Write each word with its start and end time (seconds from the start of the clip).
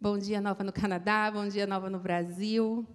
Bom 0.00 0.16
dia, 0.16 0.40
Nova 0.40 0.62
no 0.62 0.72
Canadá. 0.72 1.28
Bom 1.28 1.48
dia, 1.48 1.66
Nova 1.66 1.90
no 1.90 1.98
Brasil. 1.98 2.86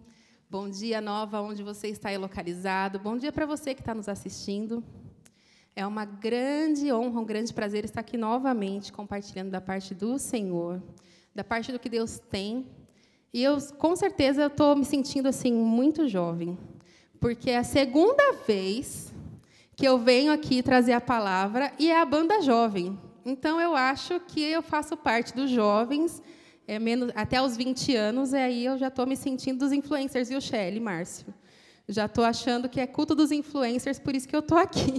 Bom 0.50 0.70
dia, 0.70 1.02
Nova, 1.02 1.42
onde 1.42 1.62
você 1.62 1.90
está 1.90 2.08
aí 2.08 2.18
localizado. 2.18 2.98
Bom 2.98 3.18
dia 3.18 3.29
para 3.29 3.46
você 3.46 3.76
que 3.76 3.82
está 3.82 3.94
nos 3.94 4.08
assistindo. 4.08 4.82
É 5.75 5.85
uma 5.85 6.05
grande 6.05 6.93
honra, 6.93 7.19
um 7.19 7.25
grande 7.25 7.53
prazer 7.53 7.83
estar 7.83 8.00
aqui 8.00 8.16
novamente 8.16 8.93
compartilhando 8.93 9.52
da 9.52 9.59
parte 9.59 9.93
do 9.93 10.18
Senhor, 10.18 10.81
da 11.36 11.43
parte 11.43 11.73
do 11.73 11.79
que 11.79 11.89
Deus 11.89 12.20
tem. 12.20 12.68
E 13.33 13.43
eu, 13.43 13.57
com 13.77 13.97
certeza, 13.97 14.45
estou 14.45 14.73
me 14.73 14.85
sentindo 14.85 15.27
assim 15.27 15.51
muito 15.51 16.07
jovem, 16.07 16.57
porque 17.20 17.49
é 17.49 17.57
a 17.57 17.65
segunda 17.65 18.31
vez 18.47 19.13
que 19.75 19.85
eu 19.85 19.97
venho 19.97 20.31
aqui 20.31 20.63
trazer 20.63 20.93
a 20.93 21.01
palavra 21.01 21.73
e 21.77 21.91
é 21.91 21.99
a 21.99 22.05
banda 22.05 22.41
jovem. 22.41 22.97
Então 23.25 23.59
eu 23.59 23.75
acho 23.75 24.21
que 24.21 24.41
eu 24.41 24.61
faço 24.61 24.95
parte 24.95 25.35
dos 25.35 25.49
jovens 25.49 26.23
é 26.68 26.80
menos, 26.80 27.11
até 27.16 27.41
os 27.41 27.57
20 27.57 27.96
anos, 27.96 28.33
e 28.33 28.37
aí 28.37 28.65
eu 28.65 28.78
já 28.78 28.87
estou 28.87 29.06
me 29.06 29.15
sentindo 29.15 29.60
dos 29.60 29.71
influencers, 29.71 30.29
viu, 30.29 30.39
Shelly, 30.39 30.79
Márcio? 30.79 31.33
Já 31.87 32.06
estou 32.06 32.24
achando 32.24 32.70
que 32.70 32.80
é 32.80 32.88
culto 32.88 33.14
dos 33.14 33.32
influencers, 33.32 34.00
por 34.00 34.16
isso 34.16 34.28
que 34.28 34.36
eu 34.36 34.40
estou 34.40 34.58
aqui. 34.58 34.94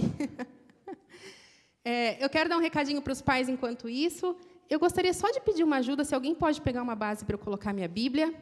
é, 1.83 2.23
eu 2.23 2.29
quero 2.29 2.47
dar 2.47 2.57
um 2.57 2.61
recadinho 2.61 3.01
para 3.01 3.13
os 3.13 3.21
pais 3.21 3.49
enquanto 3.49 3.89
isso. 3.89 4.35
Eu 4.69 4.79
gostaria 4.79 5.13
só 5.13 5.31
de 5.31 5.41
pedir 5.41 5.63
uma 5.63 5.77
ajuda, 5.77 6.03
se 6.03 6.13
alguém 6.13 6.35
pode 6.35 6.61
pegar 6.61 6.83
uma 6.83 6.95
base 6.95 7.25
para 7.25 7.33
eu 7.33 7.39
colocar 7.39 7.73
minha 7.73 7.87
Bíblia. 7.87 8.33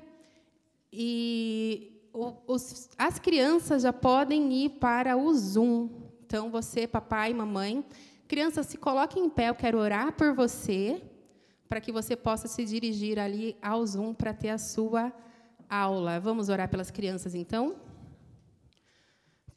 E 0.92 1.94
os, 2.46 2.90
as 2.98 3.18
crianças 3.20 3.84
já 3.84 3.94
podem 3.94 4.52
ir 4.54 4.70
para 4.72 5.16
o 5.16 5.34
Zoom. 5.34 5.90
Então, 6.26 6.52
você, 6.52 6.86
papai, 6.86 7.34
mamãe, 7.34 7.86
crianças, 8.28 8.66
se 8.68 8.78
coloquem 8.78 9.26
em 9.26 9.30
pé, 9.30 9.50
eu 9.50 9.56
quero 9.56 9.78
orar 9.78 10.12
por 10.14 10.34
você 10.34 11.02
para 11.74 11.82
que 11.82 11.92
você 11.92 12.16
possa 12.16 12.48
se 12.48 12.64
dirigir 12.64 13.18
ali 13.18 13.58
ao 13.60 13.84
Zoom 13.84 14.14
para 14.14 14.32
ter 14.32 14.50
a 14.50 14.60
sua 14.60 15.12
aula. 15.68 16.20
Vamos 16.20 16.48
orar 16.48 16.70
pelas 16.70 16.92
crianças, 16.92 17.34
então? 17.34 17.78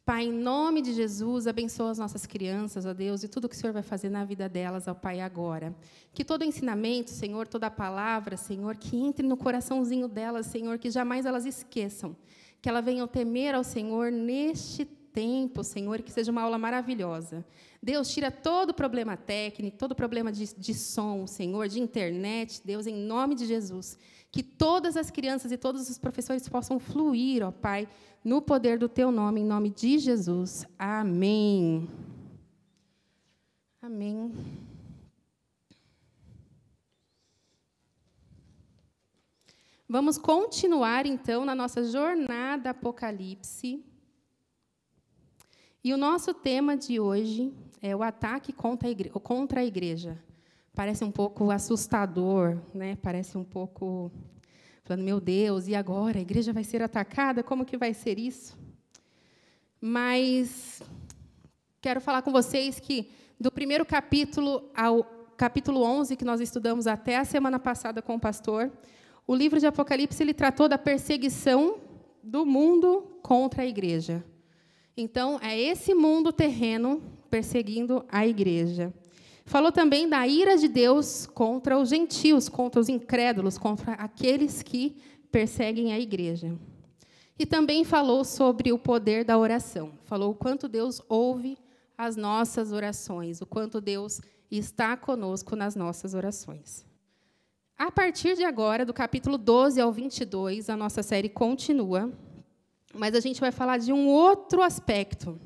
Pai, 0.03 0.23
em 0.23 0.31
nome 0.33 0.81
de 0.81 0.93
Jesus, 0.93 1.45
abençoa 1.45 1.91
as 1.91 1.99
nossas 1.99 2.25
crianças, 2.25 2.87
ó 2.87 2.93
Deus, 2.95 3.21
e 3.21 3.27
tudo 3.27 3.47
que 3.47 3.55
o 3.55 3.59
Senhor 3.59 3.71
vai 3.71 3.83
fazer 3.83 4.09
na 4.09 4.25
vida 4.25 4.49
delas, 4.49 4.87
ó 4.87 4.95
Pai, 4.95 5.21
agora. 5.21 5.75
Que 6.11 6.25
todo 6.25 6.43
ensinamento, 6.43 7.11
Senhor, 7.11 7.47
toda 7.47 7.69
palavra, 7.69 8.35
Senhor, 8.35 8.75
que 8.77 8.97
entre 8.97 9.27
no 9.27 9.37
coraçãozinho 9.37 10.07
delas, 10.07 10.47
Senhor, 10.47 10.79
que 10.79 10.89
jamais 10.89 11.23
elas 11.23 11.45
esqueçam. 11.45 12.17
Que 12.59 12.67
elas 12.67 12.83
venham 12.83 13.07
temer 13.07 13.53
ao 13.53 13.63
Senhor 13.63 14.11
neste 14.11 14.85
tempo, 15.17 15.63
Senhor, 15.63 16.03
que 16.03 16.11
seja 16.11 16.31
uma 16.31 16.43
aula 16.43 16.59
maravilhosa. 16.59 17.43
Deus, 17.81 18.13
tira 18.13 18.29
todo 18.29 18.71
problema 18.71 19.17
técnico, 19.17 19.75
todo 19.75 19.95
problema 19.95 20.31
de, 20.31 20.53
de 20.53 20.75
som, 20.75 21.25
Senhor, 21.25 21.67
de 21.67 21.79
internet, 21.79 22.61
Deus, 22.63 22.85
em 22.85 22.93
nome 22.93 23.33
de 23.33 23.47
Jesus. 23.47 23.97
Que 24.31 24.43
todas 24.43 24.95
as 24.95 25.09
crianças 25.09 25.51
e 25.51 25.57
todos 25.57 25.89
os 25.89 25.97
professores 25.97 26.47
possam 26.47 26.77
fluir, 26.77 27.43
ó 27.43 27.51
Pai, 27.51 27.89
no 28.23 28.43
poder 28.43 28.77
do 28.77 28.87
Teu 28.87 29.11
nome, 29.11 29.41
em 29.41 29.43
nome 29.43 29.71
de 29.71 29.97
Jesus. 29.97 30.67
Amém. 30.77 31.89
Amém. 33.81 34.31
Vamos 39.89 40.19
continuar, 40.19 41.07
então, 41.07 41.43
na 41.43 41.55
nossa 41.55 41.83
jornada 41.83 42.69
Apocalipse. 42.69 43.83
E 45.87 45.93
o 45.93 45.97
nosso 45.97 46.33
tema 46.33 46.75
de 46.75 46.99
hoje 46.99 47.53
é 47.81 47.95
o 47.95 48.03
ataque 48.03 48.51
contra 48.51 48.89
a, 48.89 48.91
igreja, 48.91 49.13
contra 49.21 49.61
a 49.61 49.65
igreja. 49.65 50.21
Parece 50.75 51.01
um 51.05 51.09
pouco 51.09 51.49
assustador, 51.49 52.57
né? 52.73 52.97
Parece 52.97 53.37
um 53.37 53.43
pouco 53.45 54.11
falando, 54.83 55.05
meu 55.05 55.21
Deus, 55.21 55.65
e 55.69 55.75
agora 55.75 56.17
a 56.17 56.21
igreja 56.21 56.51
vai 56.51 56.65
ser 56.65 56.83
atacada? 56.83 57.41
Como 57.41 57.63
que 57.63 57.77
vai 57.77 57.93
ser 57.93 58.19
isso? 58.19 58.59
Mas 59.79 60.83
quero 61.79 62.01
falar 62.01 62.21
com 62.21 62.33
vocês 62.33 62.81
que 62.81 63.09
do 63.39 63.49
primeiro 63.49 63.85
capítulo 63.85 64.69
ao 64.75 65.05
capítulo 65.37 65.83
11 65.83 66.17
que 66.17 66.25
nós 66.25 66.41
estudamos 66.41 66.85
até 66.85 67.15
a 67.15 67.23
semana 67.23 67.59
passada 67.59 68.01
com 68.01 68.15
o 68.15 68.19
pastor, 68.19 68.69
o 69.25 69.33
livro 69.33 69.57
de 69.57 69.67
Apocalipse 69.67 70.21
ele 70.21 70.33
tratou 70.33 70.67
da 70.67 70.77
perseguição 70.77 71.77
do 72.21 72.45
mundo 72.45 73.19
contra 73.23 73.63
a 73.63 73.65
igreja. 73.65 74.21
Então, 74.99 75.39
é 75.43 75.55
esse 75.55 75.93
mundo 75.93 76.33
terreno 76.33 77.03
perseguindo 77.29 78.03
a 78.09 78.25
igreja. 78.25 78.91
Falou 79.45 79.71
também 79.71 80.09
da 80.09 80.27
ira 80.27 80.57
de 80.57 80.67
Deus 80.67 81.27
contra 81.27 81.77
os 81.77 81.89
gentios, 81.89 82.49
contra 82.49 82.81
os 82.81 82.89
incrédulos, 82.89 83.59
contra 83.59 83.93
aqueles 83.93 84.63
que 84.63 84.97
perseguem 85.31 85.93
a 85.93 85.99
igreja. 85.99 86.57
E 87.37 87.45
também 87.45 87.83
falou 87.83 88.25
sobre 88.25 88.73
o 88.73 88.79
poder 88.79 89.23
da 89.23 89.37
oração. 89.37 89.93
Falou 90.05 90.31
o 90.31 90.35
quanto 90.35 90.67
Deus 90.67 90.99
ouve 91.07 91.59
as 91.95 92.15
nossas 92.15 92.71
orações, 92.71 93.39
o 93.39 93.45
quanto 93.45 93.79
Deus 93.79 94.19
está 94.49 94.97
conosco 94.97 95.55
nas 95.55 95.75
nossas 95.75 96.15
orações. 96.15 96.83
A 97.77 97.91
partir 97.91 98.35
de 98.35 98.43
agora, 98.43 98.83
do 98.83 98.93
capítulo 98.93 99.37
12 99.37 99.79
ao 99.79 99.91
22, 99.91 100.71
a 100.71 100.75
nossa 100.75 101.03
série 101.03 101.29
continua 101.29 102.11
mas 102.93 103.15
a 103.15 103.19
gente 103.19 103.39
vai 103.39 103.51
falar 103.51 103.77
de 103.77 103.91
um 103.91 104.07
outro 104.07 104.61
aspecto. 104.61 105.39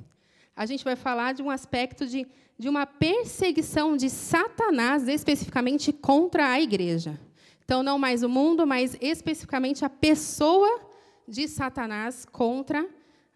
A 0.56 0.66
gente 0.66 0.84
vai 0.84 0.96
falar 0.96 1.34
de 1.34 1.42
um 1.42 1.50
aspecto 1.50 2.06
de, 2.06 2.28
de 2.58 2.70
uma 2.70 2.86
perseguição 2.86 3.98
de 3.98 4.10
Satanás, 4.10 5.08
especificamente 5.08 5.92
contra 5.92 6.50
a 6.50 6.62
igreja. 6.62 7.20
Então, 7.64 7.82
não 7.82 7.98
mais 7.98 8.22
o 8.22 8.30
mundo, 8.30 8.68
mas 8.68 8.98
especificamente 9.00 9.86
a 9.86 9.90
pessoa 9.90 10.82
de 11.28 11.48
Satanás 11.48 12.26
contra 12.26 12.88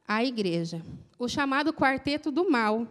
a 0.08 0.24
igreja. 0.24 0.82
O 1.18 1.28
chamado 1.28 1.74
quarteto 1.74 2.32
do 2.32 2.50
mal: 2.50 2.88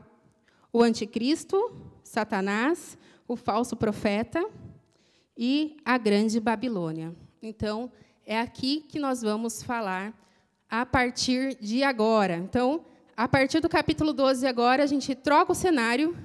o 0.73 0.83
anticristo, 0.83 1.73
Satanás, 2.03 2.97
o 3.29 3.37
falso 3.37 3.77
profeta 3.77 4.45
e 5.37 5.77
a 5.85 5.99
grande 5.99 6.41
Babilônia. 6.41 7.15
Então, 7.43 7.93
é 8.27 8.41
aqui 8.41 8.81
que 8.81 8.99
nós 8.99 9.21
vamos 9.21 9.63
falar 9.63 10.15
a 10.71 10.85
partir 10.85 11.57
de 11.61 11.83
agora. 11.83 12.37
Então, 12.37 12.85
a 13.17 13.29
partir 13.29 13.61
do 13.61 13.69
capítulo 13.69 14.13
12 14.13 14.47
agora, 14.47 14.83
a 14.83 14.87
gente 14.87 15.15
troca 15.15 15.53
o 15.53 15.55
cenário, 15.55 16.17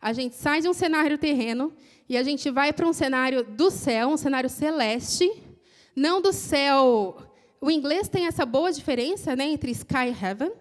a 0.00 0.12
gente 0.12 0.36
sai 0.36 0.60
de 0.60 0.68
um 0.68 0.72
cenário 0.72 1.18
terreno 1.18 1.72
e 2.08 2.16
a 2.16 2.22
gente 2.22 2.50
vai 2.50 2.72
para 2.72 2.86
um 2.86 2.92
cenário 2.92 3.44
do 3.44 3.70
céu, 3.70 4.08
um 4.08 4.16
cenário 4.16 4.48
celeste, 4.48 5.30
não 5.94 6.20
do 6.20 6.32
céu. 6.32 7.16
O 7.60 7.70
inglês 7.70 8.08
tem 8.08 8.26
essa 8.26 8.44
boa 8.44 8.72
diferença 8.72 9.34
né, 9.34 9.46
entre 9.46 9.70
sky 9.70 10.08
e 10.08 10.24
heaven, 10.24 10.52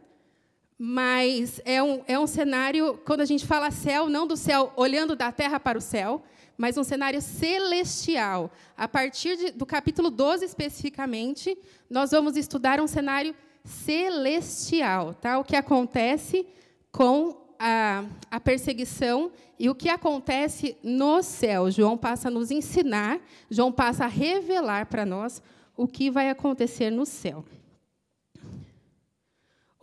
mas 0.78 1.62
é 1.66 1.82
um, 1.82 2.02
é 2.08 2.18
um 2.20 2.28
cenário, 2.28 3.00
quando 3.06 3.22
a 3.22 3.26
gente 3.26 3.46
fala 3.46 3.72
céu, 3.72 4.10
não 4.10 4.28
do 4.28 4.36
céu 4.36 4.74
olhando 4.76 5.16
da 5.16 5.32
terra 5.32 5.60
para 5.60 5.78
o 5.78 5.82
céu, 5.82 6.24
mas 6.58 6.78
um 6.78 6.84
cenário 6.84 7.22
celestial. 7.22 8.52
A 8.78 8.88
partir 8.88 9.38
de, 9.38 9.52
do 9.52 9.66
capítulo 9.66 10.10
12, 10.10 10.46
especificamente, 10.46 11.58
nós 11.90 12.12
vamos 12.12 12.38
estudar 12.38 12.80
um 12.80 12.88
cenário 12.88 13.36
celestial, 13.64 15.14
tá? 15.14 15.40
o 15.40 15.44
que 15.44 15.56
acontece 15.56 16.46
com 16.92 17.38
a, 17.58 18.04
a, 18.30 18.40
perseguição 18.40 19.32
e 19.58 19.70
o 19.70 19.76
que 19.76 19.90
acontece 19.90 20.76
no 20.84 21.24
céu. 21.24 21.72
João 21.72 21.98
passa 21.98 22.28
a 22.28 22.32
nos 22.32 22.52
ensinar, 22.52 23.20
João 23.50 23.72
passa 23.72 24.06
a 24.06 24.08
revelar 24.08 24.88
para 24.88 25.06
nós 25.06 25.42
o 25.78 25.88
que 25.88 26.12
vai 26.12 26.30
acontecer 26.30 26.90
no 26.90 27.06
céu. 27.06 27.46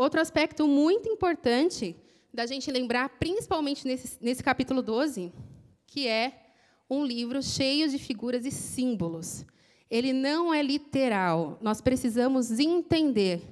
Outro 0.01 0.19
aspecto 0.19 0.67
muito 0.67 1.11
importante 1.11 1.95
da 2.33 2.47
gente 2.47 2.71
lembrar, 2.71 3.07
principalmente 3.19 3.87
nesse, 3.87 4.17
nesse 4.19 4.43
capítulo 4.43 4.81
12, 4.81 5.31
que 5.87 6.09
é 6.09 6.33
um 6.89 7.05
livro 7.05 7.43
cheio 7.43 7.87
de 7.87 7.99
figuras 7.99 8.47
e 8.47 8.51
símbolos. 8.51 9.45
Ele 9.91 10.15
não 10.15 10.55
é 10.55 10.63
literal. 10.63 11.59
Nós 11.61 11.83
precisamos 11.83 12.51
entender 12.59 13.43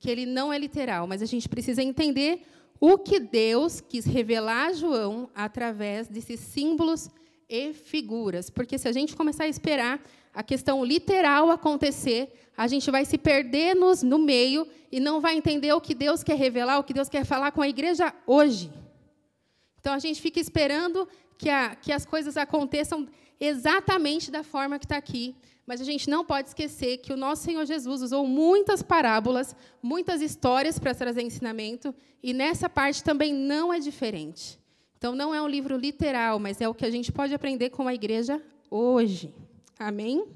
que 0.00 0.10
ele 0.10 0.24
não 0.24 0.50
é 0.50 0.58
literal, 0.58 1.06
mas 1.06 1.20
a 1.20 1.26
gente 1.26 1.46
precisa 1.46 1.82
entender 1.82 2.40
o 2.80 2.96
que 2.96 3.20
Deus 3.20 3.82
quis 3.82 4.06
revelar 4.06 4.68
a 4.68 4.72
João 4.72 5.28
através 5.34 6.08
desses 6.08 6.40
símbolos 6.40 7.10
e 7.50 7.74
figuras. 7.74 8.48
Porque 8.48 8.78
se 8.78 8.88
a 8.88 8.92
gente 8.92 9.14
começar 9.14 9.44
a 9.44 9.48
esperar 9.48 10.02
a 10.38 10.42
questão 10.44 10.84
literal 10.84 11.50
acontecer, 11.50 12.32
a 12.56 12.68
gente 12.68 12.88
vai 12.92 13.04
se 13.04 13.18
perder 13.18 13.74
nos, 13.74 14.04
no 14.04 14.20
meio 14.20 14.68
e 14.92 15.00
não 15.00 15.20
vai 15.20 15.36
entender 15.36 15.72
o 15.72 15.80
que 15.80 15.96
Deus 15.96 16.22
quer 16.22 16.36
revelar, 16.36 16.78
o 16.78 16.84
que 16.84 16.94
Deus 16.94 17.08
quer 17.08 17.24
falar 17.24 17.50
com 17.50 17.60
a 17.60 17.68
igreja 17.68 18.14
hoje. 18.24 18.70
Então 19.80 19.92
a 19.92 19.98
gente 19.98 20.22
fica 20.22 20.38
esperando 20.38 21.08
que, 21.36 21.50
a, 21.50 21.74
que 21.74 21.90
as 21.90 22.06
coisas 22.06 22.36
aconteçam 22.36 23.08
exatamente 23.40 24.30
da 24.30 24.44
forma 24.44 24.78
que 24.78 24.84
está 24.84 24.96
aqui. 24.96 25.34
Mas 25.66 25.80
a 25.80 25.84
gente 25.84 26.08
não 26.08 26.24
pode 26.24 26.50
esquecer 26.50 26.98
que 26.98 27.12
o 27.12 27.16
nosso 27.16 27.42
Senhor 27.42 27.66
Jesus 27.66 28.00
usou 28.00 28.24
muitas 28.24 28.80
parábolas, 28.80 29.56
muitas 29.82 30.22
histórias 30.22 30.78
para 30.78 30.94
trazer 30.94 31.22
ensinamento, 31.22 31.92
e 32.22 32.32
nessa 32.32 32.68
parte 32.68 33.02
também 33.02 33.34
não 33.34 33.72
é 33.72 33.80
diferente. 33.80 34.56
Então, 34.96 35.16
não 35.16 35.34
é 35.34 35.42
um 35.42 35.48
livro 35.48 35.76
literal, 35.76 36.38
mas 36.38 36.60
é 36.60 36.68
o 36.68 36.74
que 36.74 36.86
a 36.86 36.90
gente 36.90 37.10
pode 37.10 37.34
aprender 37.34 37.70
com 37.70 37.88
a 37.88 37.94
igreja 37.94 38.40
hoje. 38.70 39.34
Amém? 39.78 40.26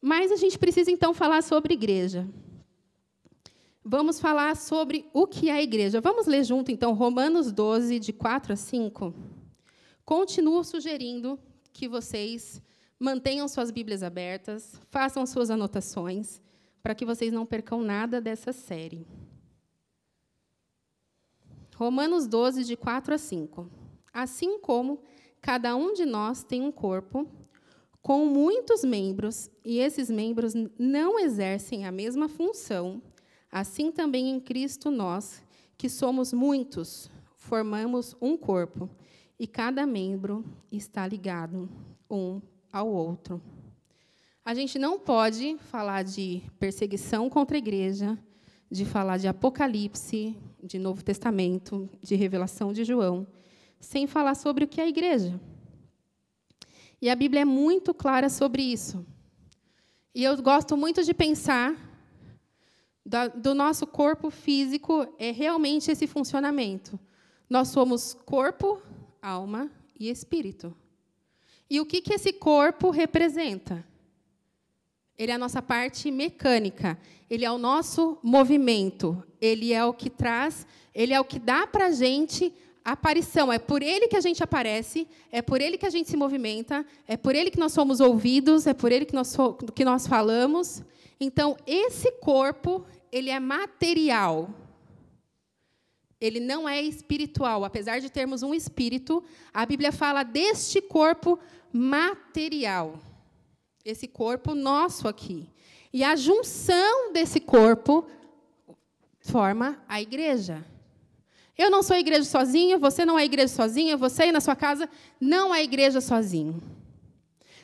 Mas 0.00 0.32
a 0.32 0.36
gente 0.36 0.58
precisa 0.58 0.90
então 0.90 1.12
falar 1.12 1.42
sobre 1.42 1.74
igreja. 1.74 2.26
Vamos 3.84 4.18
falar 4.18 4.56
sobre 4.56 5.06
o 5.12 5.26
que 5.26 5.50
é 5.50 5.62
igreja. 5.62 6.00
Vamos 6.00 6.26
ler 6.26 6.44
junto 6.44 6.72
então 6.72 6.94
Romanos 6.94 7.52
12 7.52 7.98
de 7.98 8.12
4 8.12 8.54
a 8.54 8.56
5. 8.56 9.14
Continuo 10.04 10.64
sugerindo 10.64 11.38
que 11.72 11.86
vocês 11.86 12.62
mantenham 12.98 13.46
suas 13.48 13.70
Bíblias 13.70 14.02
abertas, 14.02 14.80
façam 14.90 15.26
suas 15.26 15.50
anotações, 15.50 16.40
para 16.82 16.94
que 16.94 17.04
vocês 17.04 17.32
não 17.32 17.44
percam 17.44 17.82
nada 17.82 18.20
dessa 18.20 18.52
série. 18.52 19.06
Romanos 21.76 22.26
12, 22.26 22.64
de 22.64 22.76
4 22.76 23.14
a 23.14 23.18
5. 23.18 23.70
Assim 24.12 24.58
como 24.58 25.02
cada 25.42 25.76
um 25.76 25.92
de 25.92 26.06
nós 26.06 26.44
tem 26.44 26.62
um 26.62 26.72
corpo 26.72 27.28
com 28.04 28.26
muitos 28.26 28.84
membros, 28.84 29.50
e 29.64 29.78
esses 29.78 30.10
membros 30.10 30.52
não 30.78 31.18
exercem 31.18 31.86
a 31.86 31.90
mesma 31.90 32.28
função, 32.28 33.00
assim 33.50 33.90
também 33.90 34.28
em 34.28 34.38
Cristo 34.38 34.90
nós, 34.90 35.42
que 35.78 35.88
somos 35.88 36.30
muitos, 36.30 37.08
formamos 37.34 38.14
um 38.20 38.36
corpo, 38.36 38.90
e 39.38 39.46
cada 39.46 39.86
membro 39.86 40.44
está 40.70 41.06
ligado 41.06 41.66
um 42.10 42.42
ao 42.70 42.92
outro. 42.92 43.40
A 44.44 44.52
gente 44.52 44.78
não 44.78 45.00
pode 45.00 45.56
falar 45.56 46.04
de 46.04 46.42
perseguição 46.58 47.30
contra 47.30 47.56
a 47.56 47.58
igreja, 47.58 48.18
de 48.70 48.84
falar 48.84 49.16
de 49.16 49.28
Apocalipse, 49.28 50.36
de 50.62 50.78
Novo 50.78 51.02
Testamento, 51.02 51.88
de 52.02 52.14
Revelação 52.16 52.70
de 52.70 52.84
João, 52.84 53.26
sem 53.80 54.06
falar 54.06 54.34
sobre 54.34 54.64
o 54.64 54.68
que 54.68 54.78
é 54.78 54.84
a 54.84 54.88
igreja. 54.88 55.40
E 57.04 57.10
a 57.10 57.14
Bíblia 57.14 57.42
é 57.42 57.44
muito 57.44 57.92
clara 57.92 58.30
sobre 58.30 58.62
isso. 58.62 59.04
E 60.14 60.24
eu 60.24 60.34
gosto 60.40 60.74
muito 60.74 61.04
de 61.04 61.12
pensar 61.12 61.76
do 63.34 63.54
nosso 63.54 63.86
corpo 63.86 64.30
físico 64.30 65.06
é 65.18 65.30
realmente 65.30 65.90
esse 65.90 66.06
funcionamento. 66.06 66.98
Nós 67.46 67.68
somos 67.68 68.14
corpo, 68.24 68.80
alma 69.20 69.70
e 70.00 70.08
espírito. 70.08 70.74
E 71.68 71.78
o 71.78 71.84
que, 71.84 72.00
que 72.00 72.14
esse 72.14 72.32
corpo 72.32 72.88
representa? 72.88 73.86
Ele 75.18 75.30
é 75.30 75.34
a 75.34 75.38
nossa 75.38 75.60
parte 75.60 76.10
mecânica, 76.10 76.98
ele 77.28 77.44
é 77.44 77.52
o 77.52 77.58
nosso 77.58 78.18
movimento, 78.22 79.22
ele 79.42 79.74
é 79.74 79.84
o 79.84 79.92
que 79.92 80.08
traz, 80.08 80.66
ele 80.94 81.12
é 81.12 81.20
o 81.20 81.24
que 81.26 81.38
dá 81.38 81.66
para 81.66 81.88
a 81.88 81.92
gente 81.92 82.50
aparição, 82.84 83.52
é 83.52 83.58
por 83.58 83.82
ele 83.82 84.08
que 84.08 84.16
a 84.16 84.20
gente 84.20 84.42
aparece, 84.42 85.08
é 85.32 85.40
por 85.40 85.60
ele 85.60 85.78
que 85.78 85.86
a 85.86 85.90
gente 85.90 86.10
se 86.10 86.16
movimenta, 86.16 86.84
é 87.08 87.16
por 87.16 87.34
ele 87.34 87.50
que 87.50 87.58
nós 87.58 87.72
somos 87.72 87.98
ouvidos, 87.98 88.66
é 88.66 88.74
por 88.74 88.92
ele 88.92 89.06
que 89.06 89.14
nós, 89.14 89.34
que 89.74 89.84
nós 89.84 90.06
falamos. 90.06 90.82
Então, 91.18 91.56
esse 91.66 92.12
corpo, 92.12 92.84
ele 93.10 93.30
é 93.30 93.40
material. 93.40 94.50
Ele 96.20 96.40
não 96.40 96.68
é 96.68 96.82
espiritual. 96.82 97.64
Apesar 97.64 98.00
de 98.00 98.10
termos 98.10 98.42
um 98.42 98.54
espírito, 98.54 99.24
a 99.52 99.64
Bíblia 99.64 99.90
fala 99.90 100.22
deste 100.22 100.82
corpo 100.82 101.38
material. 101.72 102.98
Esse 103.84 104.06
corpo 104.06 104.54
nosso 104.54 105.08
aqui. 105.08 105.48
E 105.92 106.02
a 106.04 106.16
junção 106.16 107.12
desse 107.12 107.40
corpo 107.40 108.06
forma 109.20 109.82
a 109.88 110.02
igreja. 110.02 110.64
Eu 111.56 111.70
não 111.70 111.82
sou 111.82 111.96
igreja 111.96 112.24
sozinha, 112.24 112.78
você 112.78 113.06
não 113.06 113.18
é 113.18 113.24
igreja 113.24 113.54
sozinha, 113.54 113.96
você 113.96 114.24
aí 114.24 114.32
na 114.32 114.40
sua 114.40 114.56
casa 114.56 114.88
não 115.20 115.54
é 115.54 115.62
igreja 115.62 116.00
sozinho. 116.00 116.60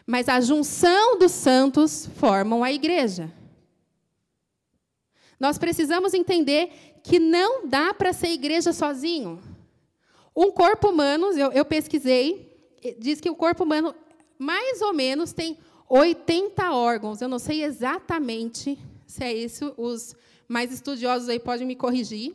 Mas 0.06 0.28
a 0.28 0.40
junção 0.40 1.18
dos 1.18 1.32
santos 1.32 2.08
formam 2.16 2.62
a 2.62 2.72
igreja. 2.72 3.32
Nós 5.38 5.58
precisamos 5.58 6.14
entender 6.14 7.00
que 7.02 7.18
não 7.18 7.66
dá 7.66 7.94
para 7.94 8.12
ser 8.12 8.28
igreja 8.28 8.72
sozinho. 8.72 9.40
Um 10.36 10.52
corpo 10.52 10.90
humano, 10.90 11.32
eu, 11.32 11.50
eu 11.50 11.64
pesquisei, 11.64 12.50
diz 12.98 13.20
que 13.20 13.30
o 13.30 13.34
corpo 13.34 13.64
humano, 13.64 13.94
mais 14.38 14.80
ou 14.82 14.92
menos, 14.92 15.32
tem 15.32 15.58
80 15.88 16.72
órgãos. 16.72 17.20
Eu 17.20 17.28
não 17.28 17.38
sei 17.38 17.64
exatamente 17.64 18.78
se 19.06 19.24
é 19.24 19.32
isso, 19.32 19.74
os 19.76 20.14
mais 20.46 20.72
estudiosos 20.72 21.28
aí 21.28 21.40
podem 21.40 21.66
me 21.66 21.74
corrigir. 21.74 22.34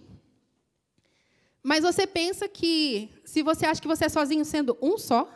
Mas 1.67 1.81
você 1.81 2.05
pensa 2.05 2.47
que, 2.47 3.09
se 3.25 3.41
você 3.41 3.65
acha 3.65 3.81
que 3.81 3.87
você 3.87 4.05
é 4.05 4.09
sozinho 4.09 4.45
sendo 4.45 4.77
um 4.79 4.99
só, 4.99 5.27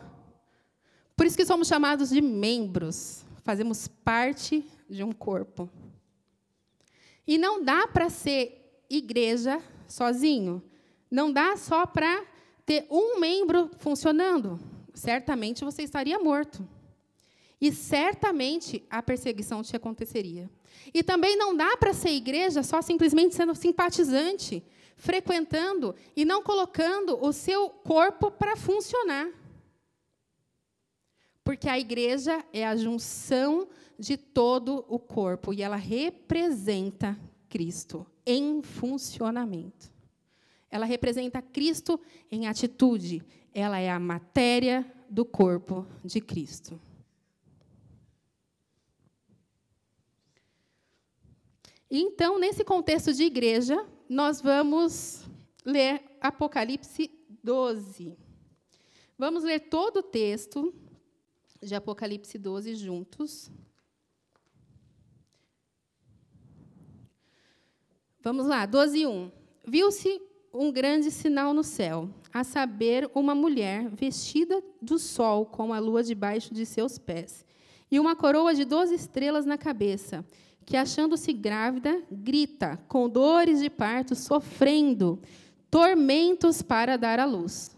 por 1.16 1.26
isso 1.26 1.36
que 1.36 1.44
somos 1.44 1.66
chamados 1.66 2.10
de 2.10 2.20
membros, 2.20 3.24
fazemos 3.42 3.88
parte 3.88 4.64
de 4.88 5.02
um 5.02 5.10
corpo. 5.10 5.68
E 7.26 7.36
não 7.36 7.64
dá 7.64 7.88
para 7.88 8.08
ser 8.08 8.80
igreja 8.88 9.60
sozinho. 9.88 10.62
Não 11.10 11.32
dá 11.32 11.56
só 11.56 11.84
para 11.84 12.24
ter 12.64 12.86
um 12.88 13.18
membro 13.18 13.68
funcionando. 13.78 14.60
Certamente 14.94 15.64
você 15.64 15.82
estaria 15.82 16.20
morto. 16.20 16.64
E 17.60 17.72
certamente 17.72 18.84
a 18.88 19.02
perseguição 19.02 19.64
te 19.64 19.74
aconteceria. 19.74 20.48
E 20.94 21.02
também 21.02 21.36
não 21.36 21.56
dá 21.56 21.76
para 21.76 21.92
ser 21.92 22.10
igreja 22.10 22.62
só 22.62 22.80
simplesmente 22.80 23.34
sendo 23.34 23.52
simpatizante 23.56 24.62
frequentando 25.00 25.94
e 26.14 26.24
não 26.24 26.42
colocando 26.42 27.18
o 27.24 27.32
seu 27.32 27.70
corpo 27.70 28.30
para 28.30 28.54
funcionar. 28.54 29.28
Porque 31.42 31.68
a 31.68 31.78
igreja 31.78 32.44
é 32.52 32.66
a 32.66 32.76
junção 32.76 33.66
de 33.98 34.16
todo 34.16 34.84
o 34.88 34.98
corpo 34.98 35.52
e 35.52 35.62
ela 35.62 35.76
representa 35.76 37.18
Cristo 37.48 38.06
em 38.24 38.62
funcionamento. 38.62 39.90
Ela 40.70 40.84
representa 40.84 41.42
Cristo 41.42 41.98
em 42.30 42.46
atitude. 42.46 43.24
Ela 43.52 43.80
é 43.80 43.90
a 43.90 43.98
matéria 43.98 44.86
do 45.08 45.24
corpo 45.24 45.86
de 46.04 46.20
Cristo. 46.20 46.80
Então, 51.90 52.38
nesse 52.38 52.62
contexto 52.62 53.12
de 53.12 53.24
igreja, 53.24 53.84
nós 54.10 54.40
vamos 54.40 55.24
ler 55.64 56.02
Apocalipse 56.20 57.08
12. 57.44 58.18
Vamos 59.16 59.44
ler 59.44 59.60
todo 59.60 59.98
o 59.98 60.02
texto 60.02 60.74
de 61.62 61.76
Apocalipse 61.76 62.36
12 62.36 62.74
juntos. 62.74 63.52
Vamos 68.20 68.46
lá, 68.46 68.66
12, 68.66 69.06
1. 69.06 69.30
Viu-se 69.64 70.20
um 70.52 70.72
grande 70.72 71.12
sinal 71.12 71.54
no 71.54 71.62
céu, 71.62 72.10
a 72.32 72.42
saber, 72.42 73.08
uma 73.14 73.32
mulher 73.32 73.88
vestida 73.90 74.60
do 74.82 74.98
sol, 74.98 75.46
com 75.46 75.72
a 75.72 75.78
lua 75.78 76.02
debaixo 76.02 76.52
de 76.52 76.66
seus 76.66 76.98
pés, 76.98 77.46
e 77.88 78.00
uma 78.00 78.16
coroa 78.16 78.52
de 78.52 78.64
doze 78.64 78.92
estrelas 78.92 79.46
na 79.46 79.56
cabeça 79.56 80.24
que, 80.70 80.76
achando-se 80.76 81.32
grávida, 81.32 82.00
grita, 82.08 82.78
com 82.86 83.08
dores 83.08 83.58
de 83.58 83.68
parto, 83.68 84.14
sofrendo, 84.14 85.18
tormentos 85.68 86.62
para 86.62 86.96
dar 86.96 87.18
à 87.18 87.24
luz. 87.24 87.76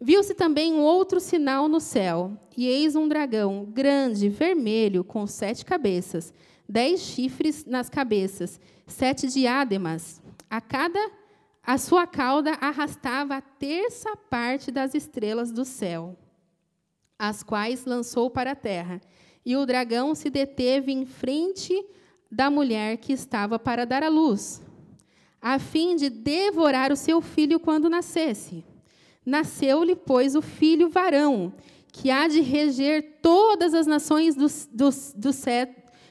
Viu-se 0.00 0.34
também 0.34 0.72
um 0.72 0.80
outro 0.80 1.20
sinal 1.20 1.68
no 1.68 1.78
céu, 1.78 2.36
e 2.56 2.66
eis 2.66 2.96
um 2.96 3.06
dragão, 3.06 3.64
grande, 3.64 4.28
vermelho, 4.28 5.04
com 5.04 5.28
sete 5.28 5.64
cabeças, 5.64 6.34
dez 6.68 7.02
chifres 7.02 7.64
nas 7.66 7.88
cabeças, 7.88 8.60
sete 8.84 9.28
diademas. 9.28 10.20
A 10.50 10.60
cada 10.60 10.98
a 11.62 11.78
sua 11.78 12.04
cauda 12.04 12.54
arrastava 12.54 13.36
a 13.36 13.40
terça 13.40 14.16
parte 14.28 14.72
das 14.72 14.92
estrelas 14.92 15.52
do 15.52 15.64
céu, 15.64 16.18
as 17.16 17.44
quais 17.44 17.84
lançou 17.84 18.28
para 18.28 18.50
a 18.50 18.56
terra 18.56 19.00
e 19.44 19.56
o 19.56 19.66
dragão 19.66 20.14
se 20.14 20.30
deteve 20.30 20.92
em 20.92 21.04
frente 21.04 21.74
da 22.30 22.50
mulher 22.50 22.96
que 22.96 23.12
estava 23.12 23.58
para 23.58 23.84
dar 23.84 24.02
à 24.02 24.08
luz, 24.08 24.62
a 25.40 25.58
fim 25.58 25.96
de 25.96 26.08
devorar 26.08 26.92
o 26.92 26.96
seu 26.96 27.20
filho 27.20 27.60
quando 27.60 27.90
nascesse. 27.90 28.64
Nasceu-lhe, 29.24 29.94
pois, 29.94 30.34
o 30.34 30.42
filho 30.42 30.88
varão, 30.88 31.52
que 31.92 32.10
há 32.10 32.26
de 32.26 32.40
reger 32.40 33.18
todas 33.20 33.74
as 33.74 33.86
nações 33.86 34.34
do, 34.34 34.46
do, 34.72 34.90
do 35.16 35.30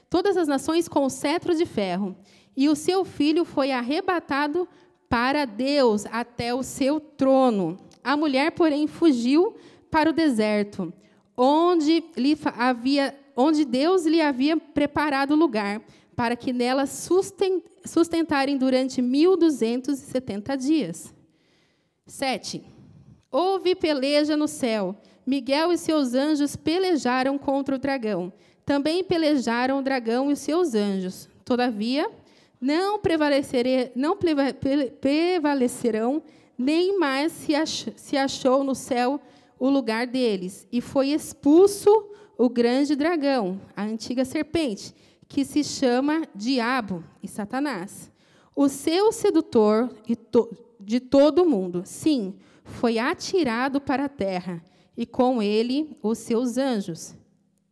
todas 0.10 0.36
as 0.38 0.48
nações 0.48 0.88
com 0.88 1.06
o 1.06 1.10
cetro 1.10 1.56
de 1.56 1.66
ferro. 1.66 2.16
E 2.56 2.68
o 2.68 2.76
seu 2.76 3.04
filho 3.06 3.46
foi 3.46 3.72
arrebatado 3.72 4.68
para 5.10 5.46
Deus 5.46 6.06
até 6.06 6.54
o 6.54 6.62
seu 6.62 7.00
trono. 7.00 7.78
A 8.04 8.16
mulher, 8.16 8.52
porém, 8.52 8.88
fugiu 8.88 9.56
para 9.90 10.10
o 10.10 10.14
deserto, 10.14 10.94
onde 11.36 12.04
lhe 12.16 12.38
havia 12.58 13.18
onde 13.42 13.66
Deus 13.66 14.06
lhe 14.06 14.22
havia 14.22 14.56
preparado 14.56 15.36
lugar, 15.36 15.82
para 16.16 16.36
que 16.36 16.54
nela 16.54 16.86
sustentarem 16.86 18.58
durante 18.58 19.02
1270 19.02 20.56
dias. 20.56 21.14
7. 22.06 22.64
Houve 23.32 23.74
peleja 23.74 24.38
no 24.38 24.48
céu. 24.48 24.96
Miguel 25.26 25.72
e 25.72 25.78
seus 25.78 26.14
anjos 26.14 26.56
pelejaram 26.56 27.38
contra 27.38 27.76
o 27.76 27.80
dragão. 27.80 28.32
Também 28.66 29.04
pelejaram 29.04 29.80
o 29.80 29.82
dragão 29.82 30.30
e 30.30 30.34
os 30.34 30.40
seus 30.40 30.76
anjos. 30.76 31.28
Todavia, 31.44 32.10
não, 32.60 33.00
não 33.96 34.18
prevalecerão, 34.18 36.22
nem 36.58 37.00
mais 37.00 37.32
se, 37.32 37.56
ach, 37.56 37.88
se 37.96 38.18
achou 38.18 38.64
no 38.64 38.76
céu 38.76 39.20
o 39.58 39.70
lugar 39.70 40.06
deles. 40.06 40.68
E 40.72 40.82
foi 40.82 41.10
expulso 41.10 42.11
o 42.38 42.50
grande 42.50 42.96
dragão, 42.96 43.60
a 43.76 43.84
antiga 43.84 44.26
serpente, 44.26 44.94
que 45.28 45.46
se 45.46 45.64
chama 45.64 46.24
Diabo 46.36 47.04
e 47.24 47.28
Satanás, 47.28 48.12
o 48.56 48.68
seu 48.68 49.12
sedutor 49.12 49.90
de 50.80 51.00
todo 51.00 51.44
o 51.44 51.50
mundo. 51.50 51.84
Sim, 51.86 52.36
foi 52.64 52.98
atirado 52.98 53.80
para 53.80 54.06
a 54.06 54.10
terra, 54.10 54.64
e 54.98 55.06
com 55.06 55.42
ele 55.42 55.98
os 56.02 56.18
seus 56.18 56.58
anjos. 56.58 57.16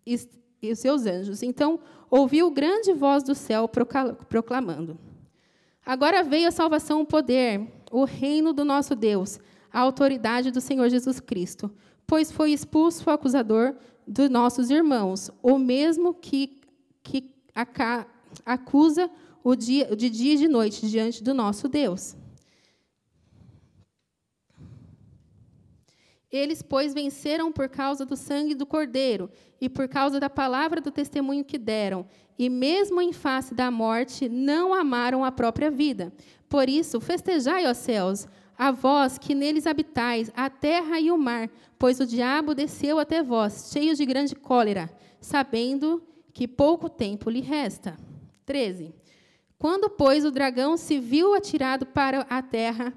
E 0.06 0.72
os 0.72 0.80
seus 0.80 1.06
anjos. 1.06 1.44
Então, 1.44 1.80
ouviu 2.10 2.50
grande 2.50 2.94
voz 2.94 3.24
do 3.24 3.36
céu 3.36 3.68
proclamando: 3.68 4.98
Agora 5.86 6.24
veio 6.24 6.48
a 6.48 6.52
salvação, 6.52 7.02
o 7.02 7.06
poder, 7.06 7.68
o 7.92 8.04
reino 8.04 8.54
do 8.54 8.64
nosso 8.64 8.96
Deus, 8.96 9.40
a 9.72 9.80
autoridade 9.80 10.52
do 10.52 10.62
Senhor 10.62 10.90
Jesus 10.90 11.20
Cristo, 11.20 11.72
pois 12.08 12.32
foi 12.32 12.52
expulso 12.52 13.10
o 13.10 13.14
acusador 13.14 13.76
dos 14.10 14.28
nossos 14.28 14.72
irmãos, 14.72 15.30
o 15.42 15.60
mesmo 15.60 16.16
que, 16.16 16.60
que 17.04 17.32
acusa 18.44 19.10
o 19.44 19.56
dia, 19.56 19.96
de 19.96 20.10
dia 20.10 20.34
e 20.34 20.38
de 20.38 20.48
noite 20.48 20.90
diante 20.90 21.24
do 21.24 21.32
nosso 21.32 21.68
Deus. 21.68 22.16
Eles, 26.32 26.62
pois, 26.62 26.94
venceram 26.94 27.52
por 27.52 27.70
causa 27.70 28.06
do 28.06 28.16
sangue 28.16 28.56
do 28.56 28.66
Cordeiro 28.66 29.30
e 29.62 29.70
por 29.70 29.88
causa 29.88 30.20
da 30.20 30.30
palavra 30.30 30.82
do 30.82 30.92
testemunho 30.92 31.44
que 31.44 31.58
deram, 31.58 32.06
e 32.38 32.50
mesmo 32.50 33.02
em 33.02 33.14
face 33.14 33.54
da 33.54 33.70
morte, 33.70 34.28
não 34.28 34.74
amaram 34.74 35.24
a 35.24 35.32
própria 35.32 35.70
vida. 35.70 36.12
Por 36.48 36.68
isso, 36.68 37.00
festejai, 37.00 37.68
ó 37.68 37.74
céus, 37.74 38.28
a 38.60 38.72
vós 38.72 39.18
que 39.18 39.34
neles 39.34 39.66
habitais, 39.66 40.30
a 40.36 40.50
terra 40.50 41.00
e 41.00 41.10
o 41.10 41.18
mar, 41.18 41.50
pois 41.78 42.02
o 42.02 42.06
diabo 42.06 42.54
desceu 42.54 43.00
até 43.00 43.24
vós, 43.24 43.70
cheio 43.72 43.96
de 43.96 44.06
grande 44.06 44.36
cólera, 44.36 44.92
sabendo 45.22 46.04
que 46.34 46.46
pouco 46.46 46.90
tempo 46.90 47.30
lhe 47.30 47.40
resta. 47.40 47.98
13. 48.46 48.94
Quando, 49.58 49.90
pois, 49.90 50.26
o 50.26 50.32
dragão 50.32 50.76
se 50.76 51.00
viu 51.00 51.34
atirado 51.34 51.86
para 51.86 52.28
a 52.30 52.42
terra, 52.42 52.94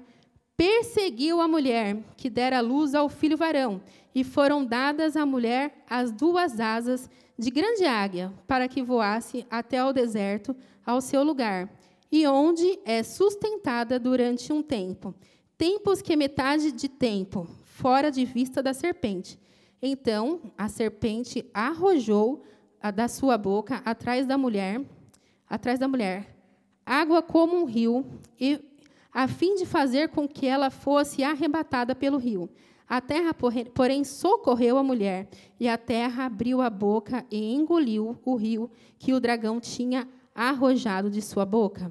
perseguiu 0.57 1.39
a 1.39 1.47
mulher 1.47 1.97
que 2.17 2.29
dera 2.29 2.59
luz 2.59 2.93
ao 2.93 3.07
filho 3.07 3.37
varão, 3.37 3.81
e 4.13 4.21
foram 4.21 4.65
dadas 4.65 5.15
à 5.15 5.25
mulher 5.25 5.81
as 5.89 6.11
duas 6.11 6.59
asas 6.59 7.09
de 7.39 7.49
grande 7.49 7.85
águia, 7.85 8.33
para 8.45 8.67
que 8.67 8.83
voasse 8.83 9.47
até 9.49 9.77
ao 9.77 9.93
deserto, 9.93 10.53
ao 10.85 10.99
seu 10.99 11.23
lugar, 11.23 11.69
e 12.11 12.27
onde 12.27 12.79
é 12.83 13.01
sustentada 13.01 13.97
durante 13.97 14.51
um 14.51 14.61
tempo, 14.61 15.15
tempos 15.63 16.01
que 16.01 16.17
metade 16.17 16.73
de 16.73 16.89
tempo, 16.89 17.47
fora 17.63 18.11
de 18.11 18.25
vista 18.25 18.61
da 18.61 18.73
serpente. 18.73 19.39
Então 19.81 20.41
a 20.57 20.67
serpente 20.67 21.49
arrojou 21.53 22.43
da 22.93 23.07
sua 23.07 23.37
boca 23.37 23.81
atrás 23.85 24.27
da 24.27 24.37
mulher, 24.37 24.81
atrás 25.49 25.79
da 25.79 25.87
mulher, 25.87 26.35
água 26.85 27.21
como 27.21 27.55
um 27.55 27.63
rio, 27.63 28.05
e 28.37 28.59
a 29.13 29.25
fim 29.25 29.55
de 29.55 29.65
fazer 29.65 30.09
com 30.09 30.27
que 30.27 30.45
ela 30.45 30.69
fosse 30.69 31.23
arrebatada 31.23 31.95
pelo 31.95 32.17
rio. 32.17 32.49
A 32.85 32.99
terra, 32.99 33.33
porém, 33.73 34.03
socorreu 34.03 34.77
a 34.77 34.83
mulher, 34.83 35.29
e 35.57 35.69
a 35.69 35.77
terra 35.77 36.25
abriu 36.25 36.59
a 36.59 36.69
boca 36.69 37.25
e 37.31 37.53
engoliu 37.53 38.17
o 38.25 38.35
rio 38.35 38.69
que 38.99 39.13
o 39.13 39.19
dragão 39.19 39.61
tinha 39.61 40.09
arrojado 40.35 41.09
de 41.09 41.21
sua 41.21 41.45
boca. 41.45 41.89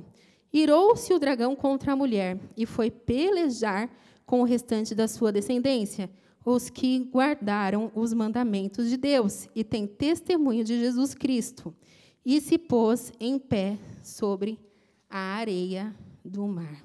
Irou-se 0.53 1.13
o 1.15 1.19
dragão 1.19 1.57
contra 1.57 1.93
a 1.93 1.97
mulher 1.97 2.39
e 2.57 2.67
foi 2.67 2.91
pelejar 2.91 3.91
com 4.27 4.41
o 4.41 4.45
restante 4.45 4.95
da 4.95 5.09
sua 5.09 5.33
descendência, 5.33 6.11
os 6.45 6.69
que 6.69 6.99
guardaram 6.99 7.91
os 7.95 8.13
mandamentos 8.13 8.91
de 8.91 8.97
Deus 8.97 9.49
e 9.55 9.65
têm 9.65 9.87
testemunho 9.87 10.65
de 10.65 10.79
Jesus 10.79 11.15
Cristo, 11.15 11.75
e 12.25 12.41
se 12.41 12.59
pôs 12.59 13.13
em 13.19 13.39
pé 13.39 13.79
sobre 14.03 14.59
a 15.09 15.19
areia 15.19 15.95
do 16.25 16.47
mar. 16.47 16.83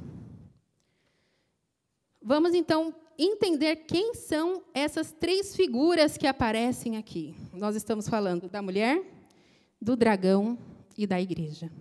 Vamos 2.21 2.53
então 2.53 2.93
entender 3.17 3.77
quem 3.87 4.13
são 4.13 4.61
essas 4.73 5.11
três 5.11 5.55
figuras 5.55 6.17
que 6.17 6.27
aparecem 6.27 6.97
aqui. 6.97 7.35
Nós 7.53 7.75
estamos 7.75 8.07
falando 8.07 8.49
da 8.49 8.61
mulher, 8.61 9.01
do 9.81 9.95
dragão 9.95 10.57
e 10.97 11.07
da 11.07 11.19
igreja. 11.19 11.71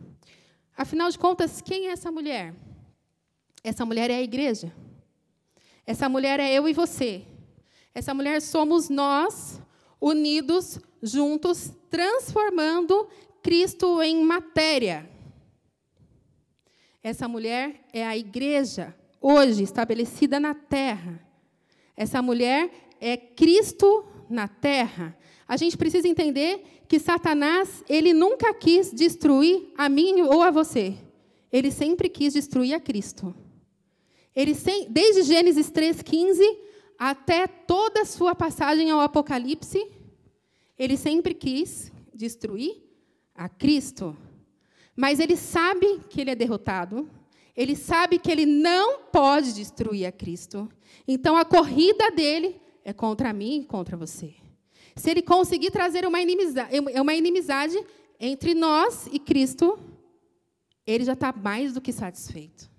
Afinal 0.76 1.10
de 1.10 1.18
contas, 1.18 1.60
quem 1.60 1.88
é 1.88 1.92
essa 1.92 2.12
mulher? 2.12 2.54
Essa 3.64 3.84
mulher 3.84 4.10
é 4.10 4.16
a 4.16 4.22
igreja. 4.22 4.72
Essa 5.86 6.08
mulher 6.08 6.38
é 6.38 6.52
eu 6.52 6.68
e 6.68 6.72
você. 6.72 7.24
Essa 7.94 8.12
mulher 8.12 8.42
somos 8.42 8.90
nós, 8.90 9.60
unidos, 10.00 10.78
juntos, 11.02 11.72
transformando 11.88 13.08
Cristo 13.42 14.02
em 14.02 14.22
matéria. 14.22 15.08
Essa 17.02 17.26
mulher 17.26 17.86
é 17.92 18.04
a 18.04 18.16
igreja, 18.16 18.94
hoje 19.20 19.62
estabelecida 19.62 20.38
na 20.38 20.54
terra. 20.54 21.24
Essa 21.96 22.20
mulher 22.20 22.70
é 23.00 23.16
Cristo 23.16 24.04
na 24.28 24.48
terra. 24.48 25.16
A 25.48 25.56
gente 25.56 25.76
precisa 25.76 26.08
entender 26.08 26.64
que 26.88 26.98
Satanás, 26.98 27.84
ele 27.88 28.12
nunca 28.12 28.52
quis 28.52 28.92
destruir 28.92 29.72
a 29.76 29.88
mim 29.88 30.22
ou 30.22 30.42
a 30.42 30.50
você. 30.50 30.94
Ele 31.52 31.70
sempre 31.70 32.08
quis 32.08 32.32
destruir 32.32 32.74
a 32.74 32.80
Cristo. 32.80 33.34
Ele 34.34 34.54
desde 34.90 35.22
Gênesis 35.22 35.70
3:15 35.70 36.42
até 36.98 37.46
toda 37.46 38.02
a 38.02 38.04
sua 38.04 38.34
passagem 38.34 38.90
ao 38.90 39.00
Apocalipse, 39.00 39.86
ele 40.78 40.96
sempre 40.96 41.34
quis 41.34 41.92
destruir 42.12 42.82
a 43.34 43.48
Cristo. 43.48 44.16
Mas 44.94 45.20
ele 45.20 45.36
sabe 45.36 46.00
que 46.08 46.20
ele 46.20 46.30
é 46.30 46.34
derrotado, 46.34 47.08
ele 47.56 47.76
sabe 47.76 48.18
que 48.18 48.30
ele 48.30 48.46
não 48.46 49.04
pode 49.04 49.52
destruir 49.54 50.06
a 50.06 50.12
Cristo. 50.12 50.68
Então 51.06 51.36
a 51.36 51.44
corrida 51.44 52.10
dele 52.10 52.60
é 52.84 52.92
contra 52.92 53.32
mim 53.32 53.60
e 53.60 53.64
contra 53.64 53.96
você. 53.96 54.34
Se 54.96 55.10
ele 55.10 55.22
conseguir 55.22 55.70
trazer 55.70 56.06
uma 56.06 56.20
inimizade, 56.20 56.70
uma 57.00 57.14
inimizade 57.14 57.76
entre 58.18 58.54
nós 58.54 59.06
e 59.12 59.18
Cristo, 59.18 59.78
ele 60.86 61.04
já 61.04 61.12
está 61.12 61.32
mais 61.32 61.74
do 61.74 61.80
que 61.80 61.92
satisfeito. 61.92 62.70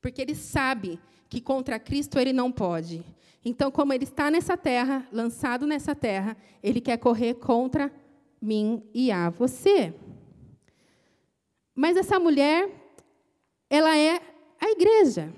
Porque 0.00 0.20
ele 0.20 0.34
sabe 0.34 0.98
que 1.28 1.40
contra 1.40 1.78
Cristo 1.78 2.18
ele 2.18 2.32
não 2.32 2.50
pode. 2.50 3.04
Então, 3.44 3.70
como 3.70 3.92
ele 3.92 4.04
está 4.04 4.30
nessa 4.30 4.56
terra, 4.56 5.06
lançado 5.12 5.66
nessa 5.66 5.94
terra, 5.94 6.36
ele 6.62 6.80
quer 6.80 6.98
correr 6.98 7.34
contra 7.34 7.92
mim 8.42 8.82
e 8.92 9.12
a 9.12 9.30
você. 9.30 9.94
Mas 11.74 11.96
essa 11.96 12.18
mulher 12.18 12.68
ela 13.70 13.96
é 13.96 14.20
a 14.60 14.70
igreja. 14.70 15.32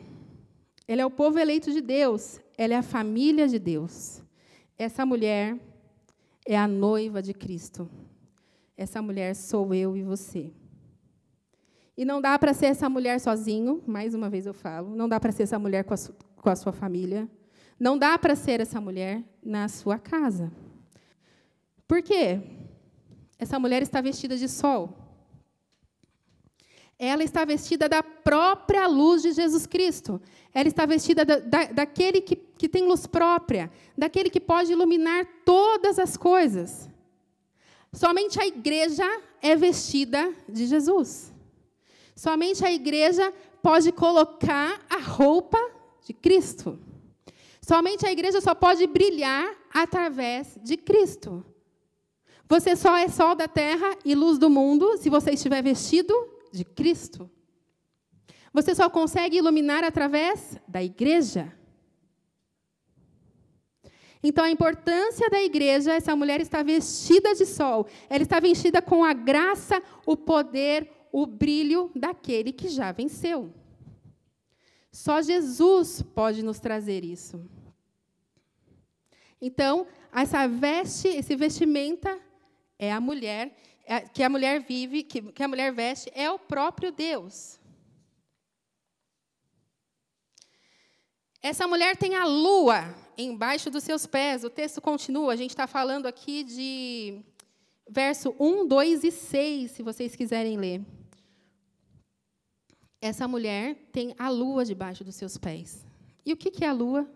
Ela 0.88 1.02
é 1.02 1.06
o 1.06 1.11
povo 1.11 1.38
eleito 1.38 1.71
de 1.71 1.82
Deus. 1.82 2.40
Ela 2.56 2.75
é 2.75 2.76
a 2.78 2.82
família 2.82 3.47
de 3.47 3.59
Deus. 3.59 4.22
Essa 4.83 5.07
mulher 5.07 5.57
é 6.45 6.59
a 6.59 6.67
noiva 6.67 7.23
de 7.23 7.33
Cristo. 7.33 7.89
Essa 8.77 9.01
mulher 9.01 9.37
sou 9.37 9.73
eu 9.73 9.97
e 9.97 10.03
você. 10.03 10.53
E 11.97 12.05
não 12.05 12.21
dá 12.21 12.37
para 12.37 12.53
ser 12.53 12.67
essa 12.67 12.89
mulher 12.89 13.21
sozinho, 13.21 13.81
mais 13.87 14.12
uma 14.12 14.29
vez 14.29 14.45
eu 14.45 14.53
falo, 14.53 14.97
não 14.97 15.09
dá 15.09 15.21
para 15.21 15.31
ser 15.31 15.45
essa 15.45 15.57
mulher 15.57 15.85
com 15.85 15.95
a, 15.95 15.97
com 16.35 16.51
a 16.51 16.57
sua 16.57 16.73
família. 16.73 17.29
Não 17.79 17.97
dá 17.97 18.19
para 18.19 18.35
ser 18.35 18.61
essa 18.61 18.81
mulher 18.81 19.23
na 19.41 19.69
sua 19.69 20.01
casa. 20.01 20.51
Por 21.87 22.03
quê? 22.03 22.41
Essa 23.39 23.61
mulher 23.61 23.83
está 23.83 24.01
vestida 24.01 24.37
de 24.37 24.49
sol 24.49 25.01
ela 27.04 27.25
está 27.25 27.44
vestida 27.44 27.88
da 27.88 28.00
própria 28.00 28.87
luz 28.87 29.23
de 29.23 29.32
Jesus 29.32 29.66
Cristo. 29.66 30.23
Ela 30.54 30.68
está 30.68 30.87
vestida 30.87 31.25
da, 31.25 31.40
da, 31.40 31.64
daquele 31.64 32.21
que, 32.21 32.37
que 32.37 32.68
tem 32.68 32.87
luz 32.87 33.09
própria, 33.09 33.73
daquele 33.99 34.30
que 34.30 34.38
pode 34.38 34.71
iluminar 34.71 35.26
todas 35.44 35.99
as 35.99 36.16
coisas. 36.16 36.88
Somente 37.92 38.40
a 38.40 38.47
igreja 38.47 39.04
é 39.42 39.56
vestida 39.56 40.32
de 40.49 40.64
Jesus. 40.66 41.32
Somente 42.14 42.64
a 42.64 42.73
igreja 42.73 43.35
pode 43.61 43.90
colocar 43.90 44.80
a 44.88 44.99
roupa 44.99 45.59
de 46.06 46.12
Cristo. 46.12 46.78
Somente 47.61 48.06
a 48.06 48.12
igreja 48.12 48.40
só 48.40 48.54
pode 48.54 48.87
brilhar 48.87 49.52
através 49.75 50.56
de 50.62 50.76
Cristo. 50.76 51.44
Você 52.49 52.76
só 52.76 52.97
é 52.97 53.09
sol 53.09 53.35
da 53.35 53.49
terra 53.49 53.97
e 54.04 54.14
luz 54.14 54.38
do 54.38 54.49
mundo 54.49 54.99
se 54.99 55.11
você 55.11 55.32
estiver 55.32 55.62
vestido 55.64 56.32
de 56.52 56.64
Cristo. 56.64 57.30
Você 58.52 58.75
só 58.75 58.90
consegue 58.90 59.38
iluminar 59.38 59.82
através 59.82 60.59
da 60.68 60.82
igreja. 60.82 61.52
Então, 64.23 64.44
a 64.44 64.50
importância 64.50 65.28
da 65.28 65.42
igreja, 65.42 65.92
essa 65.92 66.14
mulher 66.14 66.40
está 66.40 66.62
vestida 66.62 67.35
de 67.35 67.44
sol, 67.44 67.88
ela 68.09 68.23
está 68.23 68.38
vestida 68.38 68.80
com 68.80 69.02
a 69.02 69.12
graça, 69.12 69.82
o 70.06 70.16
poder, 70.16 70.88
o 71.11 71.26
brilho 71.26 71.90
daquele 71.94 72.52
que 72.52 72.68
já 72.68 72.92
venceu. 72.92 73.52
Só 74.92 75.21
Jesus 75.23 76.02
pode 76.14 76.42
nos 76.42 76.61
trazer 76.61 77.04
isso. 77.04 77.44
Então, 79.40 79.87
essa 80.12 80.47
veste, 80.47 81.09
esse 81.09 81.35
vestimenta 81.35 82.16
é 82.78 82.92
a 82.92 83.00
mulher, 83.00 83.56
que 84.00 84.22
a 84.22 84.28
mulher 84.28 84.61
vive, 84.61 85.02
que, 85.02 85.20
que 85.20 85.42
a 85.42 85.49
mulher 85.49 85.72
veste, 85.72 86.11
é 86.14 86.30
o 86.30 86.38
próprio 86.38 86.92
Deus. 86.92 87.61
Essa 91.42 91.66
mulher 91.66 91.96
tem 91.96 92.14
a 92.14 92.25
lua 92.25 92.94
embaixo 93.18 93.68
dos 93.68 93.82
seus 93.82 94.06
pés. 94.06 94.44
O 94.44 94.50
texto 94.50 94.80
continua, 94.80 95.32
a 95.32 95.37
gente 95.37 95.50
está 95.50 95.66
falando 95.66 96.06
aqui 96.06 96.44
de 96.44 97.20
verso 97.88 98.34
1, 98.38 98.66
2 98.66 99.04
e 99.04 99.11
6, 99.11 99.70
se 99.72 99.82
vocês 99.82 100.14
quiserem 100.14 100.56
ler. 100.56 100.80
Essa 103.00 103.26
mulher 103.26 103.75
tem 103.90 104.14
a 104.16 104.28
lua 104.28 104.64
debaixo 104.64 105.02
dos 105.02 105.16
seus 105.16 105.37
pés. 105.37 105.84
E 106.25 106.32
o 106.32 106.37
que 106.37 106.64
é 106.64 106.68
a 106.68 106.72
lua? 106.72 107.11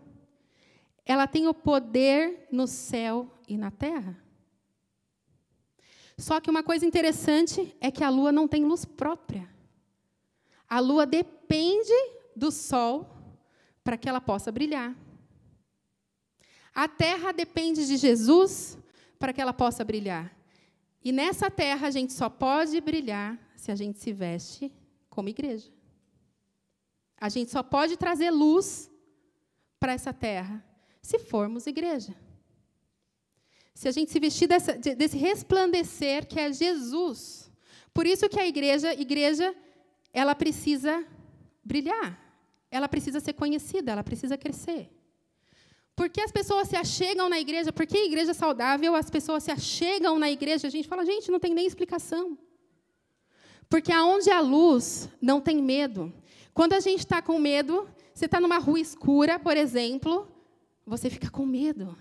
Ela 1.05 1.29
tem 1.29 1.47
o 1.47 1.55
poder 1.55 2.49
no 2.51 2.67
céu 2.67 3.31
e 3.47 3.57
na 3.57 3.71
terra. 3.71 4.21
Só 6.19 6.41
que 6.41 6.51
uma 6.51 6.63
coisa 6.63 6.87
interessante 6.87 7.77
é 7.81 7.91
que 7.91 8.03
a 8.03 8.09
lua 8.09 8.33
não 8.33 8.49
tem 8.49 8.65
luz 8.65 8.85
própria. 8.85 9.49
A 10.69 10.81
lua 10.81 11.07
depende 11.07 11.93
do 12.35 12.51
sol 12.51 13.07
para 13.85 13.97
que 13.97 14.09
ela 14.09 14.21
possa 14.21 14.51
brilhar. 14.51 14.97
A 16.75 16.89
terra 16.89 17.33
depende 17.33 17.87
de 17.87 17.97
Jesus 17.97 18.79
para 19.19 19.33
que 19.33 19.41
ela 19.41 19.53
possa 19.53 19.85
brilhar. 19.85 20.35
E 21.03 21.13
nessa 21.13 21.51
terra 21.51 21.87
a 21.87 21.91
gente 21.91 22.13
só 22.13 22.29
pode 22.29 22.81
brilhar 22.81 23.39
se 23.57 23.71
a 23.71 23.75
gente 23.75 23.99
se 23.99 24.13
veste 24.13 24.73
como 25.09 25.29
igreja. 25.29 25.71
A 27.19 27.29
gente 27.29 27.51
só 27.51 27.63
pode 27.63 27.97
trazer 27.97 28.31
luz 28.31 28.91
para 29.79 29.93
essa 29.93 30.13
terra 30.13 30.65
se 31.01 31.19
formos 31.19 31.67
igreja. 31.67 32.15
Se 33.77 33.87
a 33.89 33.91
gente 33.93 34.11
se 34.11 34.19
vestir 34.19 34.49
dessa, 34.49 34.73
desse 34.73 35.19
resplandecer 35.19 36.27
que 36.27 36.41
é 36.41 36.51
Jesus. 36.51 37.51
Por 37.93 38.07
isso 38.07 38.27
que 38.27 38.41
a 38.41 38.47
igreja, 38.47 38.95
igreja, 38.95 39.55
ela 40.15 40.35
precisa 40.35 41.05
brilhar. 41.63 42.19
Ela 42.71 42.89
precisa 42.89 43.21
ser 43.21 43.35
conhecida, 43.35 43.93
ela 43.93 44.03
precisa 44.03 44.39
crescer. 44.39 44.91
Por 45.95 46.09
que 46.09 46.23
as 46.23 46.33
pessoas 46.33 46.69
se 46.69 46.75
achegam 46.75 47.29
na 47.29 47.39
igreja? 47.39 47.71
Por 47.71 47.87
que 47.87 47.99
a 47.99 48.07
igreja 48.07 48.31
é 48.31 48.35
saudável, 48.35 48.95
as 48.95 49.11
pessoas 49.11 49.43
se 49.43 49.51
achegam 49.51 50.19
na 50.19 50.31
igreja? 50.31 50.67
A 50.69 50.71
gente 50.71 50.89
fala, 50.89 51.05
gente, 51.05 51.31
não 51.31 51.39
tem 51.39 51.53
nem 51.53 51.67
explicação. 51.67 52.39
Porque 53.69 53.93
aonde 53.93 54.31
há 54.31 54.41
luz, 54.41 55.07
não 55.21 55.39
tem 55.39 55.63
medo. 55.63 56.11
Quando 56.55 56.73
a 56.73 56.81
gente 56.81 57.01
está 57.01 57.21
com 57.21 57.39
medo, 57.39 57.87
você 58.15 58.25
está 58.25 58.41
numa 58.41 58.57
rua 58.57 58.81
escura, 58.81 59.39
por 59.39 59.55
exemplo, 59.55 60.27
você 60.87 61.11
fica 61.11 61.29
com 61.31 61.45
medo. 61.45 61.95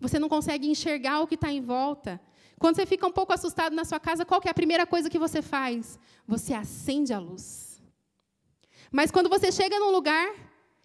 Você 0.00 0.18
não 0.18 0.28
consegue 0.28 0.68
enxergar 0.68 1.20
o 1.20 1.26
que 1.26 1.34
está 1.34 1.50
em 1.50 1.60
volta. 1.60 2.20
Quando 2.58 2.76
você 2.76 2.86
fica 2.86 3.06
um 3.06 3.12
pouco 3.12 3.32
assustado 3.32 3.74
na 3.74 3.84
sua 3.84 4.00
casa, 4.00 4.24
qual 4.24 4.40
é 4.44 4.48
a 4.50 4.54
primeira 4.54 4.86
coisa 4.86 5.10
que 5.10 5.18
você 5.18 5.42
faz? 5.42 5.98
Você 6.26 6.54
acende 6.54 7.12
a 7.12 7.18
luz. 7.18 7.82
Mas 8.90 9.10
quando 9.10 9.28
você 9.28 9.52
chega 9.52 9.78
num 9.78 9.90
lugar 9.90 10.34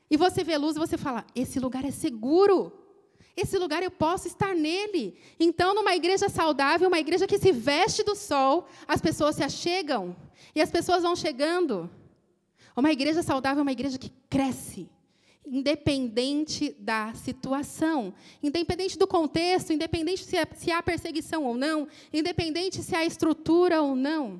e 0.10 0.18
você 0.18 0.44
vê 0.44 0.58
luz, 0.58 0.76
você 0.76 0.98
fala: 0.98 1.26
esse 1.36 1.60
lugar 1.60 1.86
é 1.86 1.92
seguro. 1.92 2.78
Esse 3.36 3.58
lugar 3.58 3.82
eu 3.82 3.90
posso 3.90 4.28
estar 4.28 4.54
nele. 4.54 5.18
Então, 5.40 5.74
numa 5.74 5.96
igreja 5.96 6.28
saudável, 6.28 6.90
uma 6.90 7.00
igreja 7.00 7.26
que 7.26 7.40
se 7.40 7.52
veste 7.52 8.04
do 8.04 8.16
sol, 8.16 8.68
as 8.86 9.00
pessoas 9.00 9.38
se 9.38 9.44
achegam 9.44 10.16
e 10.54 10.62
as 10.62 10.70
pessoas 10.70 11.04
vão 11.04 11.16
chegando. 11.16 11.90
Uma 12.76 12.92
igreja 12.92 13.24
saudável 13.24 13.60
é 13.60 13.62
uma 13.62 13.72
igreja 13.72 13.98
que 13.98 14.12
cresce, 14.30 14.90
independente 15.46 16.76
da 16.80 17.14
situação, 17.14 18.14
independente 18.42 18.98
do 18.98 19.08
contexto, 19.08 19.74
independente 19.74 20.24
se, 20.24 20.38
é, 20.38 20.46
se 20.56 20.72
há 20.72 20.82
perseguição 20.82 21.44
ou 21.46 21.56
não, 21.56 21.88
independente 22.14 22.82
se 22.82 22.96
há 22.96 23.06
estrutura 23.06 23.82
ou 23.82 23.96
não. 23.96 24.40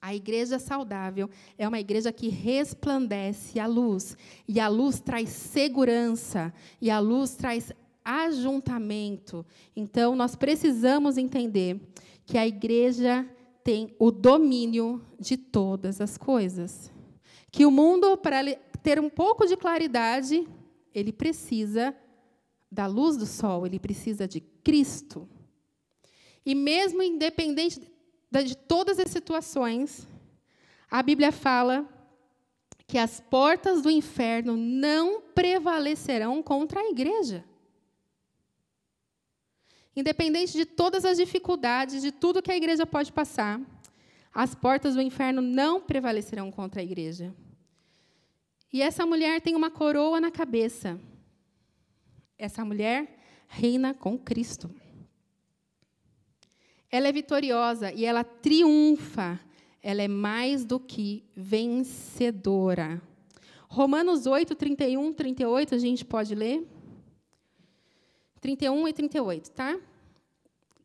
A 0.00 0.16
igreja 0.16 0.58
saudável 0.58 1.30
é 1.56 1.66
uma 1.68 1.78
igreja 1.78 2.12
que 2.12 2.28
resplandece 2.28 3.60
a 3.60 3.66
luz. 3.66 4.16
E 4.48 4.58
a 4.58 4.66
luz 4.66 4.98
traz 4.98 5.28
segurança. 5.28 6.52
E 6.80 6.90
a 6.90 6.98
luz 6.98 7.36
traz 7.36 7.72
ajuntamento. 8.04 9.46
Então, 9.76 10.16
nós 10.16 10.34
precisamos 10.34 11.16
entender 11.16 11.80
que 12.26 12.36
a 12.36 12.44
igreja 12.44 13.24
tem 13.62 13.94
o 13.96 14.10
domínio 14.10 15.00
de 15.20 15.36
todas 15.36 16.00
as 16.00 16.18
coisas. 16.18 16.90
Que 17.52 17.64
o 17.64 17.70
mundo, 17.70 18.16
para 18.16 18.40
ter 18.82 18.98
um 19.00 19.08
pouco 19.08 19.46
de 19.46 19.56
claridade, 19.56 20.46
ele 20.94 21.12
precisa 21.12 21.94
da 22.70 22.86
luz 22.86 23.16
do 23.16 23.26
sol, 23.26 23.66
ele 23.66 23.78
precisa 23.78 24.26
de 24.26 24.40
Cristo. 24.40 25.28
E 26.44 26.54
mesmo 26.54 27.02
independente 27.02 27.80
de 28.30 28.56
todas 28.56 28.98
as 28.98 29.10
situações, 29.10 30.08
a 30.90 31.02
Bíblia 31.02 31.30
fala 31.30 31.88
que 32.86 32.98
as 32.98 33.20
portas 33.20 33.82
do 33.82 33.90
inferno 33.90 34.56
não 34.56 35.20
prevalecerão 35.20 36.42
contra 36.42 36.80
a 36.80 36.90
igreja. 36.90 37.44
Independente 39.94 40.52
de 40.52 40.64
todas 40.64 41.04
as 41.04 41.18
dificuldades, 41.18 42.02
de 42.02 42.10
tudo 42.10 42.42
que 42.42 42.50
a 42.50 42.56
igreja 42.56 42.86
pode 42.86 43.12
passar, 43.12 43.60
as 44.34 44.54
portas 44.54 44.94
do 44.94 45.02
inferno 45.02 45.42
não 45.42 45.80
prevalecerão 45.80 46.50
contra 46.50 46.80
a 46.80 46.84
igreja. 46.84 47.34
E 48.72 48.80
essa 48.80 49.04
mulher 49.04 49.40
tem 49.40 49.54
uma 49.54 49.70
coroa 49.70 50.20
na 50.20 50.30
cabeça. 50.30 50.98
Essa 52.38 52.64
mulher 52.64 53.18
reina 53.46 53.92
com 53.92 54.18
Cristo. 54.18 54.70
Ela 56.90 57.08
é 57.08 57.12
vitoriosa 57.12 57.92
e 57.92 58.04
ela 58.04 58.24
triunfa. 58.24 59.38
Ela 59.82 60.02
é 60.02 60.08
mais 60.08 60.64
do 60.64 60.80
que 60.80 61.24
vencedora. 61.36 63.02
Romanos 63.68 64.26
8, 64.26 64.54
31, 64.54 65.12
38, 65.12 65.74
a 65.74 65.78
gente 65.78 66.04
pode 66.04 66.34
ler? 66.34 66.66
31 68.40 68.88
e 68.88 68.92
38, 68.92 69.50
tá? 69.50 69.78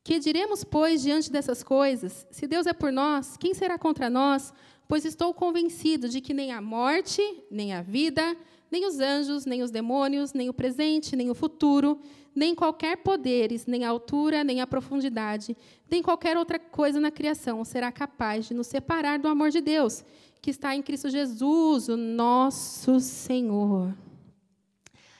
Que 0.03 0.19
diremos, 0.19 0.63
pois, 0.63 1.01
diante 1.01 1.29
dessas 1.29 1.63
coisas? 1.63 2.25
Se 2.31 2.47
Deus 2.47 2.65
é 2.65 2.71
por 2.71 2.91
nós, 2.91 3.35
quem 3.35 3.53
será 3.53 3.77
contra 3.77 4.09
nós? 4.09 4.53
Pois 4.87 5.03
estou 5.03 5.33
convencido 5.33 6.07
de 6.07 6.21
que 6.21 6.33
nem 6.33 6.51
a 6.51 6.61
morte, 6.61 7.21
nem 7.51 7.73
a 7.73 7.81
vida, 7.81 8.37
nem 8.71 8.85
os 8.85 8.99
anjos, 8.99 9.45
nem 9.45 9.61
os 9.61 9.71
demônios, 9.71 10.33
nem 10.33 10.49
o 10.49 10.53
presente, 10.53 11.15
nem 11.15 11.29
o 11.29 11.35
futuro, 11.35 11.99
nem 12.33 12.53
qualquer 12.53 12.97
poderes, 12.97 13.65
nem 13.65 13.83
a 13.83 13.89
altura, 13.89 14.43
nem 14.43 14.61
a 14.61 14.67
profundidade, 14.67 15.57
nem 15.89 16.03
qualquer 16.03 16.37
outra 16.37 16.59
coisa 16.59 16.99
na 16.99 17.09
criação 17.09 17.65
será 17.65 17.91
capaz 17.91 18.47
de 18.47 18.53
nos 18.53 18.67
separar 18.67 19.17
do 19.19 19.27
amor 19.27 19.49
de 19.49 19.59
Deus, 19.59 20.05
que 20.41 20.51
está 20.51 20.75
em 20.75 20.81
Cristo 20.81 21.09
Jesus, 21.09 21.89
o 21.89 21.97
nosso 21.97 22.99
Senhor. 22.99 23.93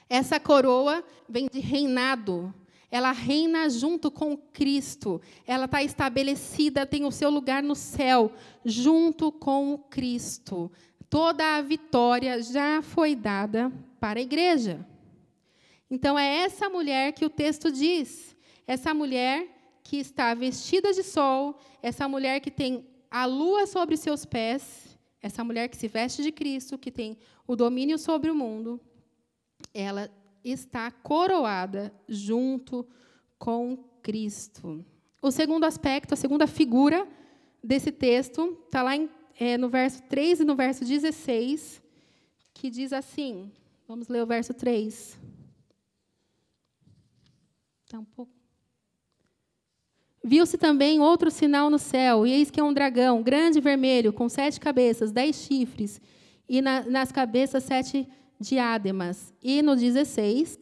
Essa 0.10 0.40
coroa 0.40 1.04
vem 1.28 1.50
de 1.52 1.60
reinado. 1.60 2.54
Ela 2.90 3.12
reina 3.12 3.70
junto 3.70 4.10
com 4.10 4.38
Cristo. 4.38 5.22
Ela 5.46 5.66
está 5.66 5.84
estabelecida, 5.84 6.86
tem 6.86 7.06
o 7.06 7.12
seu 7.12 7.30
lugar 7.30 7.62
no 7.62 7.76
céu, 7.76 8.32
junto 8.64 9.32
com 9.32 9.78
Cristo. 9.90 10.72
Toda 11.10 11.58
a 11.58 11.62
vitória 11.62 12.42
já 12.42 12.82
foi 12.82 13.16
dada 13.16 13.72
para 14.00 14.20
a 14.20 14.22
igreja. 14.22 14.86
Então, 15.90 16.18
é 16.18 16.40
essa 16.40 16.70
mulher 16.70 17.14
que 17.14 17.26
o 17.26 17.30
texto 17.30 17.72
diz. 17.72 18.36
Essa 18.66 18.94
mulher 18.94 19.48
que 19.84 19.98
está 19.98 20.34
vestida 20.34 20.94
de 20.94 21.04
sol, 21.04 21.58
essa 21.82 22.08
mulher 22.08 22.42
que 22.42 22.52
tem 22.52 22.86
a 23.10 23.26
lua 23.26 23.66
sobre 23.66 23.96
seus 23.96 24.26
pés, 24.26 24.98
essa 25.22 25.44
mulher 25.44 25.70
que 25.70 25.78
se 25.78 25.88
veste 25.88 26.22
de 26.22 26.32
Cristo, 26.32 26.78
que 26.78 26.92
tem 26.92 27.18
o 27.48 27.56
domínio 27.56 27.98
sobre 27.98 28.30
o 28.30 28.36
mundo, 28.36 28.80
ela 29.74 30.12
está 30.52 30.90
coroada 30.92 31.94
junto 32.08 32.86
com 33.38 33.78
Cristo. 34.02 34.86
O 35.22 35.32
segundo 35.32 35.66
aspecto, 35.66 36.14
a 36.14 36.18
segunda 36.18 36.48
figura 36.48 37.08
desse 37.64 37.92
texto, 37.92 38.58
está 38.66 38.82
lá 38.84 38.96
em, 38.96 39.10
é, 39.40 39.58
no 39.58 39.70
verso 39.70 40.02
3 40.04 40.42
e 40.42 40.46
no 40.46 40.56
verso 40.56 40.86
16, 40.86 41.82
que 42.54 42.70
diz 42.70 42.94
assim: 42.94 43.52
vamos 43.88 44.08
ler 44.08 44.24
o 44.24 44.28
verso 44.28 44.54
3. 44.54 45.20
Tá 47.90 48.00
um 48.00 48.06
pouco. 48.06 48.32
Viu-se 50.24 50.58
também 50.58 51.00
outro 51.00 51.32
sinal 51.32 51.70
no 51.70 51.80
céu, 51.80 52.28
e 52.28 52.32
eis 52.32 52.52
que 52.52 52.60
é 52.60 52.64
um 52.64 52.74
dragão, 52.74 53.24
grande 53.24 53.60
e 53.60 53.62
vermelho, 53.62 54.12
com 54.12 54.28
sete 54.28 54.60
cabeças, 54.60 55.12
dez 55.12 55.38
chifres, 55.38 56.02
e 56.50 56.62
na, 56.62 56.82
nas 56.82 57.14
cabeças 57.14 57.64
sete 57.64 58.06
diademas. 58.40 59.34
E 59.42 59.62
no 59.62 59.76
16, 59.76 60.60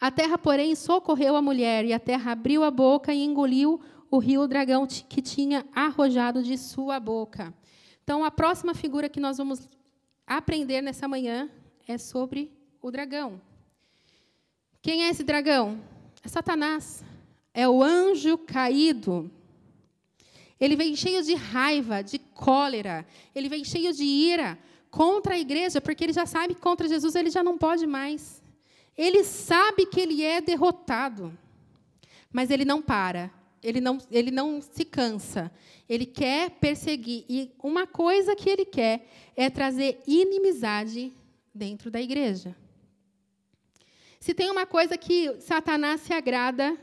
A 0.00 0.10
terra, 0.10 0.36
porém, 0.36 0.74
socorreu 0.74 1.34
a 1.34 1.40
mulher, 1.40 1.84
e 1.86 1.92
a 1.92 1.98
terra 1.98 2.32
abriu 2.32 2.62
a 2.62 2.70
boca 2.70 3.14
e 3.14 3.24
engoliu 3.24 3.80
o 4.10 4.18
rio 4.18 4.46
dragão 4.46 4.86
que 4.86 5.22
tinha 5.22 5.64
arrojado 5.74 6.42
de 6.42 6.58
sua 6.58 7.00
boca. 7.00 7.54
Então, 8.02 8.22
a 8.22 8.30
próxima 8.30 8.74
figura 8.74 9.08
que 9.08 9.18
nós 9.18 9.38
vamos 9.38 9.66
aprender 10.26 10.82
nessa 10.82 11.08
manhã 11.08 11.48
é 11.88 11.96
sobre 11.96 12.52
o 12.82 12.90
dragão. 12.90 13.40
Quem 14.82 15.04
é 15.04 15.08
esse 15.08 15.24
dragão? 15.24 15.80
É 16.22 16.28
Satanás. 16.28 17.02
É 17.54 17.66
o 17.66 17.82
anjo 17.82 18.36
caído. 18.36 19.30
Ele 20.60 20.76
vem 20.76 20.94
cheio 20.94 21.22
de 21.22 21.34
raiva, 21.34 22.02
de 22.02 22.18
cólera. 22.18 23.06
Ele 23.34 23.48
vem 23.48 23.64
cheio 23.64 23.92
de 23.94 24.04
ira 24.04 24.58
contra 24.94 25.34
a 25.34 25.38
igreja, 25.38 25.80
porque 25.80 26.04
ele 26.04 26.12
já 26.12 26.24
sabe 26.24 26.54
que 26.54 26.60
contra 26.60 26.86
Jesus 26.86 27.16
ele 27.16 27.28
já 27.28 27.42
não 27.42 27.58
pode 27.58 27.84
mais. 27.84 28.40
Ele 28.96 29.24
sabe 29.24 29.86
que 29.86 29.98
ele 29.98 30.22
é 30.22 30.40
derrotado, 30.40 31.36
mas 32.32 32.48
ele 32.48 32.64
não 32.64 32.80
para. 32.80 33.28
Ele 33.60 33.80
não, 33.80 33.98
ele 34.08 34.30
não 34.30 34.60
se 34.62 34.84
cansa. 34.84 35.50
Ele 35.88 36.06
quer 36.06 36.48
perseguir. 36.48 37.24
E 37.28 37.50
uma 37.60 37.88
coisa 37.88 38.36
que 38.36 38.48
ele 38.48 38.64
quer 38.64 39.04
é 39.34 39.50
trazer 39.50 40.00
inimizade 40.06 41.12
dentro 41.52 41.90
da 41.90 42.00
igreja. 42.00 42.54
Se 44.20 44.32
tem 44.32 44.48
uma 44.48 44.64
coisa 44.64 44.96
que 44.96 45.40
Satanás 45.40 46.02
se 46.02 46.12
agrada, 46.12 46.78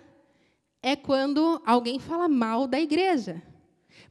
é 0.84 0.98
quando 0.98 1.62
alguém 1.66 1.98
fala 1.98 2.28
mal 2.28 2.68
da 2.68 2.80
igreja. 2.80 3.42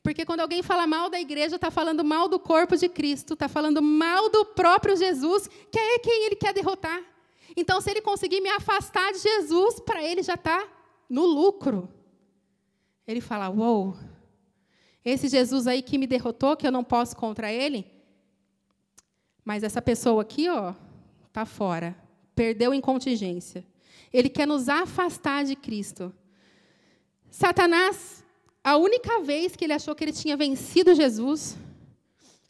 Porque 0.02 0.24
quando 0.24 0.40
alguém 0.40 0.62
fala 0.62 0.86
mal 0.86 1.10
da 1.10 1.20
igreja, 1.20 1.56
está 1.56 1.70
falando 1.70 2.04
mal 2.04 2.28
do 2.28 2.38
corpo 2.38 2.76
de 2.76 2.88
Cristo, 2.88 3.34
está 3.34 3.48
falando 3.48 3.82
mal 3.82 4.30
do 4.30 4.44
próprio 4.46 4.96
Jesus, 4.96 5.48
que 5.70 5.78
é 5.78 5.98
quem 5.98 6.26
ele 6.26 6.36
quer 6.36 6.54
derrotar. 6.54 7.00
Então, 7.56 7.80
se 7.80 7.90
ele 7.90 8.00
conseguir 8.00 8.40
me 8.40 8.48
afastar 8.48 9.12
de 9.12 9.18
Jesus, 9.18 9.80
para 9.80 10.02
ele 10.02 10.22
já 10.22 10.34
está 10.34 10.66
no 11.08 11.26
lucro. 11.26 11.88
Ele 13.06 13.20
fala: 13.20 13.50
Uou, 13.50 13.96
esse 15.04 15.28
Jesus 15.28 15.66
aí 15.66 15.82
que 15.82 15.98
me 15.98 16.06
derrotou, 16.06 16.56
que 16.56 16.66
eu 16.66 16.72
não 16.72 16.84
posso 16.84 17.16
contra 17.16 17.52
ele, 17.52 17.86
mas 19.44 19.62
essa 19.62 19.82
pessoa 19.82 20.22
aqui, 20.22 20.48
ó, 20.48 20.74
está 21.26 21.44
fora, 21.44 21.96
perdeu 22.34 22.72
em 22.72 22.80
contingência. 22.80 23.66
Ele 24.12 24.28
quer 24.28 24.46
nos 24.46 24.68
afastar 24.68 25.44
de 25.44 25.56
Cristo. 25.56 26.12
Satanás 27.30 28.24
a 28.62 28.76
única 28.76 29.20
vez 29.20 29.56
que 29.56 29.64
ele 29.64 29.72
achou 29.72 29.94
que 29.94 30.04
ele 30.04 30.12
tinha 30.12 30.36
vencido 30.36 30.94
Jesus 30.94 31.56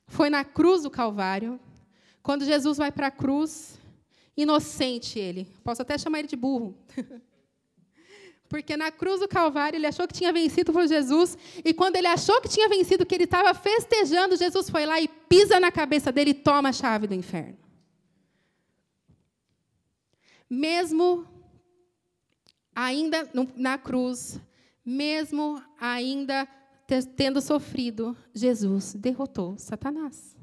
foi 0.07 0.29
na 0.29 0.45
cruz 0.45 0.83
do 0.83 0.91
Calvário, 0.91 1.61
quando 2.23 2.45
Jesus 2.45 2.77
vai 2.79 2.91
para 2.91 3.07
a 3.07 3.11
cruz, 3.11 3.79
inocente 4.37 5.19
ele. 5.19 5.47
Posso 5.63 5.83
até 5.83 5.97
chamar 5.97 6.19
ele 6.19 6.29
de 6.29 6.37
burro. 6.37 6.77
Porque 8.49 8.77
na 8.77 8.91
cruz 8.91 9.21
do 9.21 9.29
Calvário 9.29 9.77
ele 9.77 9.87
achou 9.87 10.09
que 10.09 10.15
tinha 10.15 10.33
vencido 10.33 10.73
por 10.73 10.85
Jesus, 10.89 11.39
e 11.65 11.73
quando 11.73 11.95
ele 11.95 12.09
achou 12.09 12.41
que 12.41 12.49
tinha 12.49 12.69
vencido, 12.69 13.07
que 13.07 13.15
ele 13.15 13.25
estava 13.25 13.55
festejando, 13.55 14.37
Jesus 14.37 14.69
foi 14.69 14.85
lá 14.85 15.01
e 15.01 15.07
pisa 15.07 15.61
na 15.61 15.71
cabeça 15.71 16.11
dele 16.11 16.31
e 16.31 16.35
toma 16.35 16.71
a 16.71 16.73
chave 16.73 17.07
do 17.07 17.15
inferno. 17.15 17.57
Mesmo 20.51 21.25
ainda 22.75 23.31
na 23.55 23.79
cruz, 23.79 24.41
mesmo 24.91 25.63
ainda 25.79 26.49
tendo 27.17 27.41
sofrido, 27.41 28.17
Jesus 28.35 28.95
derrotou 28.95 29.57
Satanás. 29.57 30.37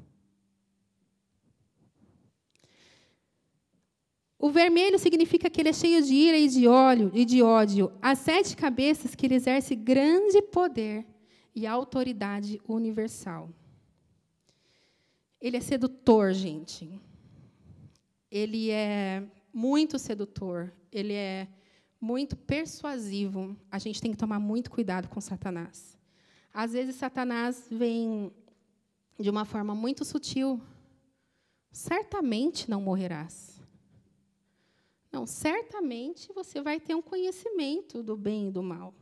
O 4.38 4.50
vermelho 4.50 4.98
significa 4.98 5.50
que 5.50 5.60
ele 5.60 5.68
é 5.68 5.72
cheio 5.72 6.02
de 6.02 6.14
ira 6.14 6.38
e 6.38 6.48
de 6.48 6.66
óleo 6.66 7.10
e 7.12 7.24
de 7.24 7.42
ódio. 7.42 7.92
As 8.00 8.20
sete 8.20 8.56
cabeças 8.56 9.14
que 9.14 9.26
ele 9.26 9.34
exerce 9.34 9.74
grande 9.74 10.40
poder 10.40 11.04
e 11.54 11.66
autoridade 11.66 12.60
universal. 12.66 13.50
Ele 15.40 15.56
é 15.56 15.60
sedutor, 15.60 16.32
gente. 16.32 16.88
Ele 18.30 18.70
é 18.70 19.24
muito 19.52 19.98
sedutor. 19.98 20.72
Ele 20.92 21.12
é 21.12 21.48
muito 22.00 22.36
persuasivo, 22.36 23.56
a 23.70 23.78
gente 23.78 24.00
tem 24.00 24.12
que 24.12 24.16
tomar 24.16 24.38
muito 24.38 24.70
cuidado 24.70 25.08
com 25.08 25.20
Satanás. 25.20 25.98
Às 26.52 26.72
vezes, 26.72 26.96
Satanás 26.96 27.66
vem 27.70 28.32
de 29.18 29.28
uma 29.28 29.44
forma 29.44 29.74
muito 29.74 30.04
sutil. 30.04 30.60
Certamente 31.72 32.70
não 32.70 32.80
morrerás. 32.80 33.60
Não, 35.10 35.26
certamente 35.26 36.32
você 36.32 36.60
vai 36.60 36.78
ter 36.78 36.94
um 36.94 37.02
conhecimento 37.02 38.02
do 38.02 38.16
bem 38.16 38.48
e 38.48 38.50
do 38.50 38.62
mal. 38.62 38.94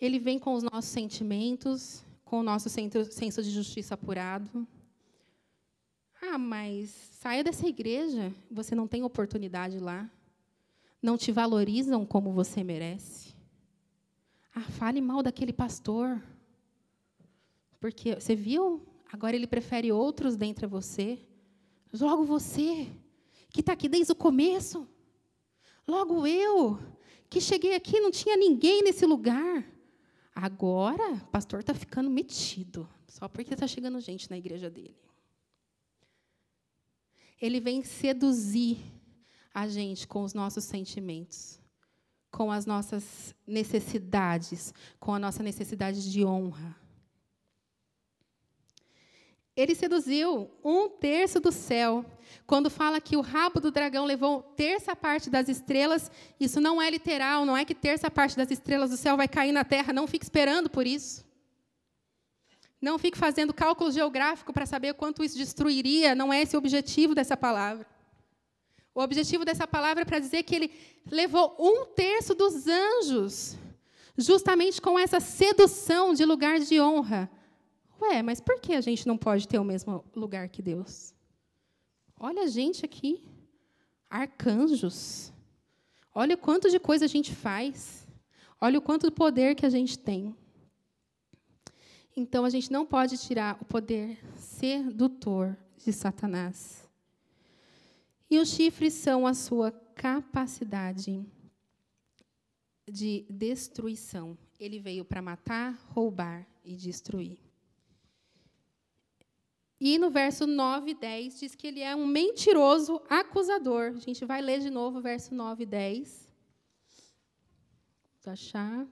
Ele 0.00 0.18
vem 0.18 0.38
com 0.38 0.54
os 0.54 0.62
nossos 0.62 0.90
sentimentos, 0.90 2.04
com 2.24 2.40
o 2.40 2.42
nosso 2.42 2.68
senso 2.68 3.42
de 3.42 3.50
justiça 3.50 3.94
apurado. 3.94 4.66
Ah, 6.22 6.38
mas 6.38 6.90
saia 7.20 7.44
dessa 7.44 7.66
igreja, 7.66 8.32
você 8.50 8.74
não 8.74 8.88
tem 8.88 9.02
oportunidade 9.02 9.78
lá 9.78 10.10
não 11.02 11.16
te 11.16 11.32
valorizam 11.32 12.04
como 12.04 12.32
você 12.32 12.62
merece. 12.64 13.34
Ah, 14.54 14.60
fale 14.60 15.00
mal 15.00 15.22
daquele 15.22 15.52
pastor. 15.52 16.22
Porque 17.80 18.14
você 18.14 18.34
viu? 18.34 18.82
Agora 19.12 19.36
ele 19.36 19.46
prefere 19.46 19.92
outros 19.92 20.36
dentre 20.36 20.66
você. 20.66 21.18
Logo 21.92 22.24
você, 22.24 22.88
que 23.50 23.60
está 23.60 23.72
aqui 23.72 23.88
desde 23.88 24.12
o 24.12 24.16
começo. 24.16 24.86
Logo 25.86 26.26
eu, 26.26 26.78
que 27.30 27.40
cheguei 27.40 27.74
aqui 27.74 28.00
não 28.00 28.10
tinha 28.10 28.36
ninguém 28.36 28.82
nesse 28.82 29.06
lugar. 29.06 29.64
Agora, 30.34 31.14
o 31.14 31.26
pastor 31.28 31.60
está 31.60 31.74
ficando 31.74 32.10
metido, 32.10 32.88
só 33.08 33.26
porque 33.26 33.54
está 33.54 33.66
chegando 33.66 33.98
gente 34.00 34.30
na 34.30 34.36
igreja 34.36 34.68
dele. 34.68 34.96
Ele 37.40 37.58
vem 37.58 37.82
seduzir 37.82 38.78
a 39.54 39.66
gente 39.66 40.06
com 40.06 40.22
os 40.22 40.34
nossos 40.34 40.64
sentimentos, 40.64 41.60
com 42.30 42.50
as 42.50 42.66
nossas 42.66 43.34
necessidades, 43.46 44.72
com 45.00 45.14
a 45.14 45.18
nossa 45.18 45.42
necessidade 45.42 46.10
de 46.10 46.24
honra. 46.24 46.76
Ele 49.58 49.74
seduziu 49.74 50.48
um 50.62 50.88
terço 50.88 51.40
do 51.40 51.50
céu. 51.50 52.04
Quando 52.46 52.70
fala 52.70 53.00
que 53.00 53.16
o 53.16 53.20
rabo 53.20 53.58
do 53.58 53.72
dragão 53.72 54.04
levou 54.04 54.40
terça 54.40 54.94
parte 54.94 55.28
das 55.28 55.48
estrelas, 55.48 56.12
isso 56.38 56.60
não 56.60 56.80
é 56.80 56.88
literal, 56.88 57.44
não 57.44 57.56
é 57.56 57.64
que 57.64 57.74
terça 57.74 58.08
parte 58.08 58.36
das 58.36 58.52
estrelas 58.52 58.90
do 58.90 58.96
céu 58.96 59.16
vai 59.16 59.26
cair 59.26 59.50
na 59.50 59.64
terra, 59.64 59.92
não 59.92 60.06
fique 60.06 60.24
esperando 60.24 60.70
por 60.70 60.86
isso. 60.86 61.26
Não 62.80 63.00
fique 63.00 63.18
fazendo 63.18 63.52
cálculo 63.52 63.90
geográfico 63.90 64.52
para 64.52 64.64
saber 64.64 64.94
quanto 64.94 65.24
isso 65.24 65.36
destruiria, 65.36 66.14
não 66.14 66.32
é 66.32 66.42
esse 66.42 66.54
o 66.54 66.58
objetivo 66.60 67.12
dessa 67.12 67.36
palavra. 67.36 67.84
O 68.94 69.00
objetivo 69.00 69.44
dessa 69.44 69.66
palavra 69.66 70.02
é 70.02 70.04
para 70.04 70.18
dizer 70.18 70.42
que 70.42 70.54
ele 70.54 70.72
levou 71.10 71.54
um 71.58 71.86
terço 71.86 72.34
dos 72.34 72.66
anjos, 72.66 73.56
justamente 74.16 74.80
com 74.80 74.98
essa 74.98 75.20
sedução 75.20 76.12
de 76.12 76.24
lugar 76.24 76.58
de 76.58 76.80
honra. 76.80 77.30
Ué, 78.00 78.22
mas 78.22 78.40
por 78.40 78.60
que 78.60 78.74
a 78.74 78.80
gente 78.80 79.06
não 79.06 79.16
pode 79.16 79.46
ter 79.46 79.58
o 79.58 79.64
mesmo 79.64 80.04
lugar 80.14 80.48
que 80.48 80.62
Deus? 80.62 81.14
Olha 82.18 82.42
a 82.42 82.46
gente 82.46 82.84
aqui, 82.84 83.24
arcanjos. 84.10 85.32
Olha 86.14 86.34
o 86.34 86.38
quanto 86.38 86.70
de 86.70 86.80
coisa 86.80 87.04
a 87.04 87.08
gente 87.08 87.34
faz. 87.34 88.06
Olha 88.60 88.78
o 88.78 88.82
quanto 88.82 89.08
de 89.08 89.14
poder 89.14 89.54
que 89.54 89.64
a 89.64 89.70
gente 89.70 89.96
tem. 89.98 90.34
Então 92.16 92.44
a 92.44 92.50
gente 92.50 92.72
não 92.72 92.84
pode 92.84 93.16
tirar 93.16 93.56
o 93.60 93.64
poder 93.64 94.18
sedutor 94.34 95.56
de 95.76 95.92
Satanás. 95.92 96.87
E 98.30 98.38
os 98.38 98.50
chifres 98.50 98.92
são 98.94 99.26
a 99.26 99.32
sua 99.32 99.70
capacidade 99.94 101.24
de 102.86 103.26
destruição. 103.28 104.36
Ele 104.58 104.78
veio 104.78 105.04
para 105.04 105.22
matar, 105.22 105.72
roubar 105.88 106.46
e 106.64 106.76
destruir. 106.76 107.38
E 109.80 109.96
no 109.96 110.10
verso 110.10 110.46
9 110.46 110.90
e 110.90 110.94
10 110.94 111.38
diz 111.38 111.54
que 111.54 111.66
ele 111.68 111.80
é 111.80 111.94
um 111.94 112.06
mentiroso 112.06 113.00
acusador. 113.08 113.92
A 113.96 114.00
gente 114.00 114.24
vai 114.24 114.42
ler 114.42 114.60
de 114.60 114.70
novo 114.70 114.98
o 114.98 115.02
verso 115.02 115.32
9 115.34 115.62
e 115.62 115.66
10. 115.66 116.28
Vamos 118.10 118.28
achar. 118.28 118.86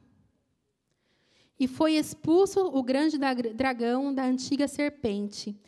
E 1.58 1.66
foi 1.66 1.94
expulso 1.94 2.60
o 2.60 2.82
grande 2.82 3.18
dragão 3.18 4.14
da 4.14 4.24
antiga 4.24 4.68
serpente 4.68 5.58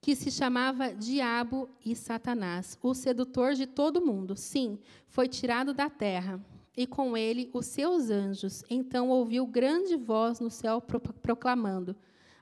que 0.00 0.16
se 0.16 0.30
chamava 0.30 0.94
Diabo 0.94 1.68
e 1.84 1.94
Satanás, 1.94 2.78
o 2.82 2.94
sedutor 2.94 3.54
de 3.54 3.66
todo 3.66 4.04
mundo. 4.04 4.34
Sim, 4.34 4.78
foi 5.08 5.28
tirado 5.28 5.74
da 5.74 5.90
terra, 5.90 6.40
e 6.76 6.86
com 6.86 7.16
ele 7.16 7.50
os 7.52 7.66
seus 7.66 8.08
anjos. 8.08 8.64
Então 8.70 9.10
ouviu 9.10 9.46
grande 9.46 9.96
voz 9.96 10.40
no 10.40 10.50
céu 10.50 10.80
proclamando: 10.80 11.94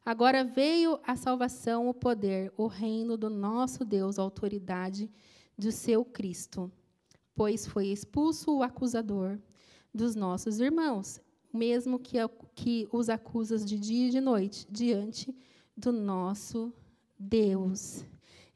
Agora 0.05 0.45
veio 0.45 1.01
a 1.05 1.17
salvação, 1.17 1.89
o 1.89 1.95
poder, 1.95 2.53
o 2.57 2.67
reino 2.67 3.17
do 3.17 3.29
nosso 3.29 3.85
Deus, 3.85 4.19
a 4.19 4.23
autoridade 4.23 5.11
do 5.57 5.73
seu 5.73 6.05
Cristo. 6.05 6.71
pois 7.35 7.67
foi 7.67 7.87
expulso 7.87 8.57
o 8.57 8.63
acusador 8.63 9.39
dos 9.95 10.15
nossos 10.15 10.61
irmãos, 10.61 11.21
mesmo 11.53 11.99
que, 11.99 12.17
que 12.55 12.89
os 12.93 13.09
acusas 13.09 13.65
de 13.65 13.79
dia 13.79 14.09
e 14.09 14.11
de 14.11 14.21
noite, 14.21 14.67
diante 14.71 15.35
do 15.77 15.93
nosso 15.93 16.73
Deus. 16.73 16.88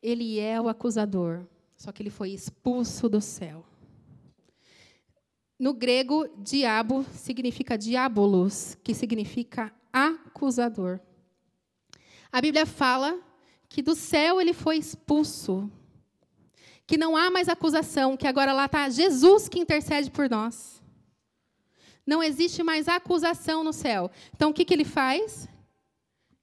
Ele 0.03 0.39
é 0.39 0.61
o 0.61 0.69
acusador, 0.69 1.45
só 1.77 1.91
que 1.91 2.03
ele 2.03 2.11
foi 2.11 2.31
expulso 2.31 3.09
do 3.09 3.21
céu. 3.21 3.65
No 5.59 5.73
grego, 5.73 6.29
diabo 6.39 7.05
significa 7.13 7.79
diabolos, 7.79 8.77
que 8.83 8.95
significa 8.95 9.73
acusador. 9.93 10.99
A 12.33 12.41
Bíblia 12.41 12.67
fala 12.67 13.21
que 13.69 13.83
do 13.83 13.95
céu 13.95 14.41
ele 14.41 14.53
foi 14.53 14.77
expulso, 14.77 15.71
que 16.87 16.97
não 16.99 17.17
há 17.17 17.31
mais 17.31 17.49
acusação, 17.49 18.17
que 18.17 18.27
agora 18.27 18.53
lá 18.53 18.67
está 18.67 18.89
Jesus 18.89 19.49
que 19.49 19.59
intercede 19.59 20.11
por 20.11 20.29
nós. 20.29 20.83
Não 22.07 22.23
existe 22.23 22.63
mais 22.63 22.89
acusação 22.89 23.63
no 23.63 23.73
céu. 23.73 24.11
Então 24.35 24.51
o 24.51 24.55
que, 24.55 24.65
que 24.65 24.75
ele 24.75 24.85
faz? 24.85 25.49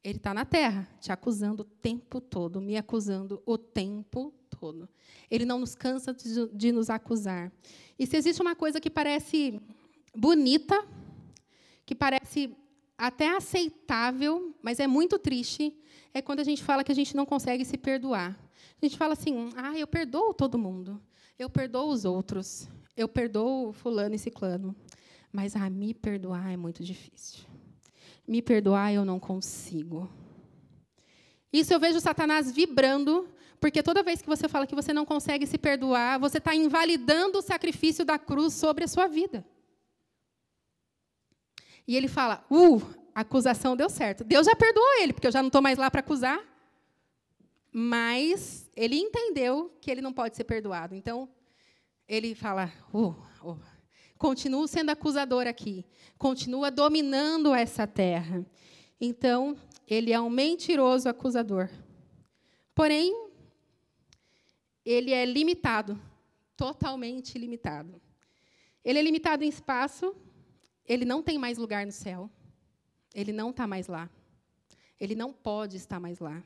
Ele 0.03 0.17
está 0.17 0.33
na 0.33 0.45
terra, 0.45 0.87
te 1.01 1.11
acusando 1.11 1.63
o 1.63 1.65
tempo 1.65 2.21
todo, 2.21 2.61
me 2.61 2.77
acusando 2.77 3.41
o 3.45 3.57
tempo 3.57 4.33
todo. 4.49 4.87
Ele 5.29 5.45
não 5.45 5.59
nos 5.59 5.75
cansa 5.75 6.13
de, 6.13 6.47
de 6.53 6.71
nos 6.71 6.89
acusar. 6.89 7.51
E 7.97 8.07
se 8.07 8.15
existe 8.15 8.41
uma 8.41 8.55
coisa 8.55 8.79
que 8.79 8.89
parece 8.89 9.61
bonita, 10.15 10.85
que 11.85 11.93
parece 11.93 12.55
até 12.97 13.35
aceitável, 13.35 14.55
mas 14.61 14.79
é 14.79 14.87
muito 14.87 15.19
triste, 15.19 15.75
é 16.13 16.21
quando 16.21 16.39
a 16.39 16.43
gente 16.43 16.63
fala 16.63 16.83
que 16.83 16.91
a 16.91 16.95
gente 16.95 17.15
não 17.15 17.25
consegue 17.25 17.65
se 17.65 17.77
perdoar. 17.77 18.39
A 18.81 18.85
gente 18.85 18.97
fala 18.97 19.13
assim: 19.13 19.49
ah, 19.55 19.77
eu 19.77 19.87
perdoo 19.87 20.33
todo 20.33 20.57
mundo, 20.57 21.01
eu 21.37 21.49
perdoo 21.49 21.89
os 21.89 22.05
outros, 22.05 22.69
eu 22.95 23.07
perdoo 23.07 23.73
fulano 23.73 24.15
e 24.15 24.19
ciclano, 24.19 24.75
mas 25.31 25.55
ah, 25.55 25.69
me 25.69 25.93
perdoar 25.93 26.51
é 26.51 26.57
muito 26.57 26.83
difícil. 26.83 27.48
Me 28.29 28.43
perdoar 28.43 28.93
eu 28.93 29.03
não 29.03 29.19
consigo. 29.19 30.07
Isso 31.51 31.73
eu 31.73 31.79
vejo 31.79 31.99
Satanás 31.99 32.51
vibrando 32.51 33.27
porque 33.59 33.81
toda 33.81 34.03
vez 34.03 34.21
que 34.21 34.27
você 34.27 34.47
fala 34.47 34.67
que 34.67 34.75
você 34.75 34.93
não 34.93 35.03
consegue 35.03 35.47
se 35.47 35.57
perdoar, 35.57 36.19
você 36.19 36.37
está 36.37 36.53
invalidando 36.53 37.39
o 37.39 37.41
sacrifício 37.41 38.05
da 38.05 38.19
cruz 38.19 38.53
sobre 38.53 38.83
a 38.83 38.87
sua 38.87 39.07
vida. 39.07 39.43
E 41.87 41.97
ele 41.97 42.07
fala: 42.07 42.45
Uh, 42.51 42.79
a 43.15 43.21
acusação 43.21 43.75
deu 43.75 43.89
certo. 43.89 44.23
Deus 44.23 44.45
já 44.45 44.55
perdoou 44.55 45.01
ele, 45.01 45.11
porque 45.11 45.25
eu 45.25 45.31
já 45.31 45.41
não 45.41 45.47
estou 45.47 45.63
mais 45.63 45.79
lá 45.79 45.89
para 45.89 46.01
acusar. 46.01 46.39
Mas 47.71 48.69
ele 48.75 48.95
entendeu 48.95 49.75
que 49.81 49.89
ele 49.89 50.01
não 50.01 50.13
pode 50.13 50.35
ser 50.35 50.43
perdoado. 50.43 50.93
Então, 50.93 51.27
ele 52.07 52.35
fala: 52.35 52.71
uh, 52.93 53.15
uh, 53.43 53.59
continuo 54.19 54.67
sendo 54.67 54.91
acusador 54.91 55.47
aqui. 55.47 55.85
Continua 56.17 56.69
dominando 56.69 57.55
essa 57.55 57.87
terra. 57.87 58.45
Então, 58.99 59.57
ele 59.87 60.11
é 60.11 60.19
um 60.19 60.29
mentiroso 60.29 61.07
acusador. 61.07 61.69
Porém, 62.75 63.29
ele 64.85 65.11
é 65.11 65.25
limitado, 65.25 65.99
totalmente 66.57 67.37
limitado. 67.39 67.99
Ele 68.83 68.99
é 68.99 69.01
limitado 69.01 69.43
em 69.43 69.47
espaço, 69.47 70.13
ele 70.85 71.05
não 71.05 71.23
tem 71.23 71.37
mais 71.37 71.57
lugar 71.57 71.85
no 71.85 71.91
céu. 71.91 72.29
Ele 73.15 73.31
não 73.31 73.49
está 73.51 73.65
mais 73.65 73.87
lá. 73.87 74.09
Ele 74.99 75.15
não 75.15 75.31
pode 75.31 75.77
estar 75.77 75.99
mais 75.99 76.19
lá. 76.19 76.43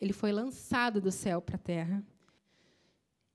Ele 0.00 0.12
foi 0.12 0.32
lançado 0.32 1.00
do 1.00 1.12
céu 1.12 1.40
para 1.42 1.56
a 1.56 1.58
terra. 1.58 2.02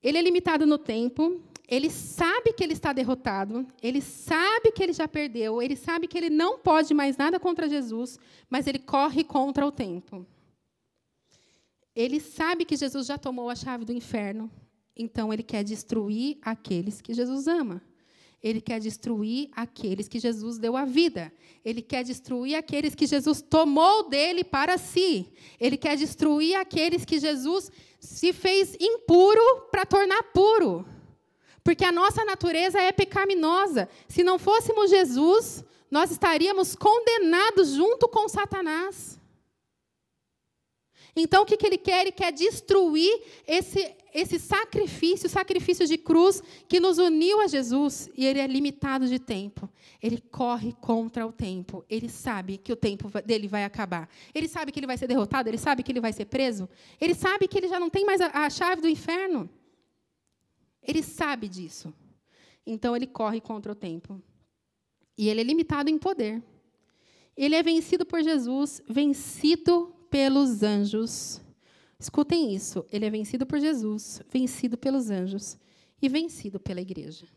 Ele 0.01 0.17
é 0.17 0.21
limitado 0.21 0.65
no 0.65 0.77
tempo, 0.77 1.41
ele 1.67 1.89
sabe 1.89 2.26
que 2.53 2.63
ele 2.63 2.73
está 2.73 2.93
derrotado, 2.93 3.65
ele 3.81 4.01
sabe 4.01 4.71
que 4.71 4.83
ele 4.83 4.93
já 4.93 5.07
perdeu, 5.07 5.61
ele 5.61 5.75
sabe 5.75 6.07
que 6.07 6.17
ele 6.17 6.29
não 6.29 6.59
pode 6.59 6.93
mais 6.93 7.17
nada 7.17 7.39
contra 7.39 7.69
Jesus, 7.69 8.19
mas 8.49 8.67
ele 8.67 8.79
corre 8.79 9.23
contra 9.23 9.65
o 9.65 9.71
tempo. 9.71 10.25
Ele 11.95 12.19
sabe 12.19 12.63
que 12.65 12.75
Jesus 12.75 13.07
já 13.07 13.17
tomou 13.17 13.49
a 13.49 13.55
chave 13.55 13.83
do 13.83 13.91
inferno, 13.91 14.51
então 14.95 15.33
ele 15.33 15.43
quer 15.43 15.63
destruir 15.63 16.37
aqueles 16.41 17.01
que 17.01 17.13
Jesus 17.13 17.47
ama. 17.47 17.81
Ele 18.41 18.61
quer 18.61 18.79
destruir 18.79 19.49
aqueles 19.51 20.07
que 20.07 20.19
Jesus 20.19 20.59
deu 20.59 20.77
a 20.77 20.85
vida. 20.85 21.33
Ele 21.65 21.81
quer 21.81 22.03
destruir 22.03 22.55
aqueles 22.55 22.93
que 22.93 23.07
Jesus 23.07 23.41
tomou 23.41 24.07
dele 24.09 24.43
para 24.43 24.77
si. 24.77 25.27
Ele 25.59 25.75
quer 25.75 25.97
destruir 25.97 26.55
aqueles 26.55 27.03
que 27.03 27.19
Jesus 27.19 27.71
se 27.99 28.31
fez 28.31 28.77
impuro 28.79 29.41
para 29.71 29.85
tornar 29.85 30.21
puro. 30.33 30.85
Porque 31.67 31.83
a 31.83 31.91
nossa 31.91 32.23
natureza 32.23 32.79
é 32.79 32.93
pecaminosa. 32.93 33.89
Se 34.07 34.23
não 34.23 34.39
fôssemos 34.39 34.89
Jesus, 34.89 35.65
nós 35.91 36.09
estaríamos 36.09 36.77
condenados 36.77 37.71
junto 37.71 38.07
com 38.07 38.29
Satanás. 38.29 39.19
Então, 41.13 41.43
o 41.43 41.45
que, 41.45 41.57
que 41.57 41.67
ele 41.67 41.77
quer? 41.77 42.03
Ele 42.03 42.13
quer 42.13 42.31
destruir 42.31 43.21
esse, 43.45 43.93
esse 44.13 44.39
sacrifício, 44.39 45.27
sacrifício 45.27 45.85
de 45.85 45.97
cruz 45.97 46.41
que 46.69 46.79
nos 46.79 46.99
uniu 46.99 47.41
a 47.41 47.47
Jesus. 47.47 48.09
E 48.15 48.25
ele 48.25 48.39
é 48.39 48.47
limitado 48.47 49.05
de 49.05 49.19
tempo. 49.19 49.69
Ele 50.01 50.23
corre 50.31 50.71
contra 50.79 51.27
o 51.27 51.33
tempo. 51.33 51.83
Ele 51.89 52.07
sabe 52.07 52.57
que 52.57 52.71
o 52.71 52.77
tempo 52.77 53.09
dele 53.25 53.49
vai 53.49 53.65
acabar. 53.65 54.07
Ele 54.33 54.47
sabe 54.47 54.71
que 54.71 54.79
ele 54.79 54.87
vai 54.87 54.97
ser 54.97 55.07
derrotado. 55.07 55.49
Ele 55.49 55.57
sabe 55.57 55.83
que 55.83 55.91
ele 55.91 55.99
vai 55.99 56.13
ser 56.13 56.27
preso. 56.27 56.69
Ele 57.01 57.13
sabe 57.13 57.45
que 57.45 57.57
ele 57.57 57.67
já 57.67 57.77
não 57.77 57.89
tem 57.89 58.05
mais 58.05 58.21
a, 58.21 58.45
a 58.45 58.49
chave 58.49 58.81
do 58.81 58.87
inferno. 58.87 59.49
Ele 60.87 61.03
sabe 61.03 61.49
disso. 61.49 61.93
Então, 62.65 62.95
ele 62.95 63.05
corre 63.05 63.41
contra 63.41 63.71
o 63.71 63.75
tempo. 63.75 64.21
E 65.17 65.27
ele 65.27 65.41
é 65.41 65.43
limitado 65.43 65.89
em 65.89 65.97
poder. 65.97 66.41
Ele 67.35 67.55
é 67.55 67.61
vencido 67.61 68.05
por 68.05 68.23
Jesus, 68.23 68.81
vencido 68.87 69.93
pelos 70.09 70.63
anjos. 70.63 71.41
Escutem 71.99 72.53
isso. 72.55 72.85
Ele 72.91 73.05
é 73.05 73.09
vencido 73.09 73.45
por 73.45 73.59
Jesus, 73.59 74.21
vencido 74.29 74.77
pelos 74.77 75.09
anjos 75.09 75.57
e 76.01 76.07
vencido 76.07 76.59
pela 76.59 76.81
igreja. 76.81 77.27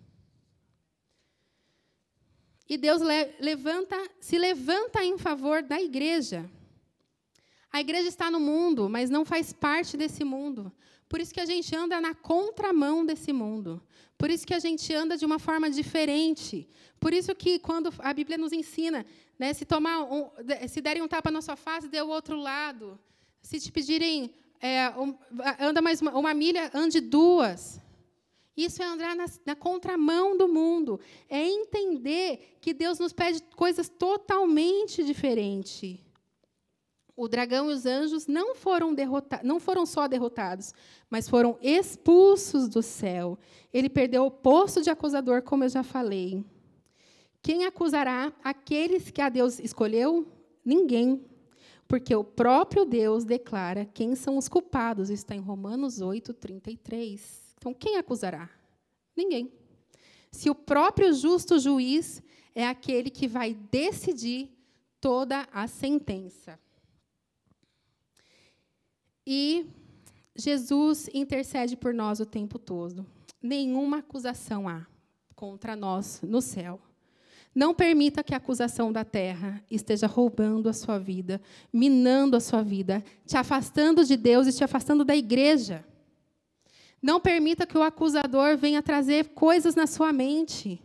E 2.68 2.78
Deus 2.78 3.02
levanta, 3.40 3.96
se 4.20 4.38
levanta 4.38 5.02
em 5.02 5.18
favor 5.18 5.60
da 5.60 5.80
igreja. 5.80 6.48
A 7.72 7.80
igreja 7.80 8.08
está 8.08 8.30
no 8.30 8.38
mundo, 8.38 8.88
mas 8.88 9.10
não 9.10 9.24
faz 9.24 9.52
parte 9.52 9.96
desse 9.96 10.22
mundo. 10.22 10.72
Por 11.10 11.20
isso 11.20 11.34
que 11.34 11.40
a 11.40 11.44
gente 11.44 11.74
anda 11.74 12.00
na 12.00 12.14
contramão 12.14 13.04
desse 13.04 13.32
mundo. 13.32 13.82
Por 14.16 14.30
isso 14.30 14.46
que 14.46 14.54
a 14.54 14.60
gente 14.60 14.94
anda 14.94 15.16
de 15.16 15.26
uma 15.26 15.40
forma 15.40 15.68
diferente. 15.68 16.68
Por 17.00 17.12
isso 17.12 17.34
que 17.34 17.58
quando 17.58 17.92
a 17.98 18.14
Bíblia 18.14 18.38
nos 18.38 18.52
ensina, 18.52 19.04
né, 19.36 19.52
se 19.52 19.64
tomar 19.64 20.04
um, 20.04 20.30
se 20.68 20.80
derem 20.80 21.02
um 21.02 21.08
tapa 21.08 21.28
na 21.32 21.42
sua 21.42 21.56
face, 21.56 21.88
dê 21.88 22.00
o 22.00 22.06
outro 22.06 22.36
lado. 22.36 22.96
Se 23.42 23.58
te 23.58 23.72
pedirem 23.72 24.32
é, 24.60 24.88
um, 24.90 25.18
anda 25.58 25.82
mais 25.82 26.00
uma, 26.00 26.12
uma, 26.16 26.32
milha, 26.32 26.70
ande 26.72 27.00
duas. 27.00 27.80
Isso 28.56 28.80
é 28.80 28.86
andar 28.86 29.16
na, 29.16 29.24
na 29.44 29.56
contramão 29.56 30.38
do 30.38 30.46
mundo. 30.46 31.00
É 31.28 31.42
entender 31.42 32.56
que 32.60 32.72
Deus 32.72 33.00
nos 33.00 33.12
pede 33.12 33.42
coisas 33.56 33.88
totalmente 33.88 35.02
diferentes. 35.02 35.98
O 37.20 37.28
dragão 37.28 37.70
e 37.70 37.74
os 37.74 37.84
anjos 37.84 38.26
não 38.26 38.54
foram, 38.54 38.96
não 39.44 39.60
foram 39.60 39.84
só 39.84 40.08
derrotados, 40.08 40.72
mas 41.10 41.28
foram 41.28 41.58
expulsos 41.60 42.66
do 42.66 42.82
céu. 42.82 43.38
Ele 43.74 43.90
perdeu 43.90 44.24
o 44.24 44.30
posto 44.30 44.80
de 44.80 44.88
acusador, 44.88 45.42
como 45.42 45.62
eu 45.62 45.68
já 45.68 45.82
falei. 45.82 46.42
Quem 47.42 47.66
acusará 47.66 48.32
aqueles 48.42 49.10
que 49.10 49.20
a 49.20 49.28
Deus 49.28 49.58
escolheu? 49.58 50.26
Ninguém. 50.64 51.22
Porque 51.86 52.16
o 52.16 52.24
próprio 52.24 52.86
Deus 52.86 53.22
declara 53.22 53.84
quem 53.84 54.14
são 54.14 54.38
os 54.38 54.48
culpados. 54.48 55.10
Isso 55.10 55.24
está 55.24 55.34
em 55.34 55.40
Romanos 55.40 56.00
8, 56.00 56.32
33. 56.32 57.54
Então, 57.58 57.74
quem 57.74 57.98
acusará? 57.98 58.48
Ninguém. 59.14 59.52
Se 60.32 60.48
o 60.48 60.54
próprio 60.54 61.12
justo 61.12 61.58
juiz 61.58 62.22
é 62.54 62.66
aquele 62.66 63.10
que 63.10 63.28
vai 63.28 63.52
decidir 63.52 64.48
toda 64.98 65.46
a 65.52 65.66
sentença. 65.66 66.58
E 69.32 69.64
Jesus 70.34 71.08
intercede 71.14 71.76
por 71.76 71.94
nós 71.94 72.18
o 72.18 72.26
tempo 72.26 72.58
todo. 72.58 73.06
Nenhuma 73.40 73.98
acusação 73.98 74.68
há 74.68 74.84
contra 75.36 75.76
nós 75.76 76.20
no 76.20 76.42
céu. 76.42 76.80
Não 77.54 77.72
permita 77.72 78.24
que 78.24 78.34
a 78.34 78.38
acusação 78.38 78.90
da 78.90 79.04
terra 79.04 79.62
esteja 79.70 80.08
roubando 80.08 80.68
a 80.68 80.72
sua 80.72 80.98
vida, 80.98 81.40
minando 81.72 82.36
a 82.36 82.40
sua 82.40 82.60
vida, 82.60 83.04
te 83.24 83.36
afastando 83.36 84.04
de 84.04 84.16
Deus 84.16 84.48
e 84.48 84.52
te 84.52 84.64
afastando 84.64 85.04
da 85.04 85.14
igreja. 85.14 85.84
Não 87.00 87.20
permita 87.20 87.68
que 87.68 87.78
o 87.78 87.84
acusador 87.84 88.56
venha 88.56 88.82
trazer 88.82 89.28
coisas 89.28 89.76
na 89.76 89.86
sua 89.86 90.12
mente, 90.12 90.82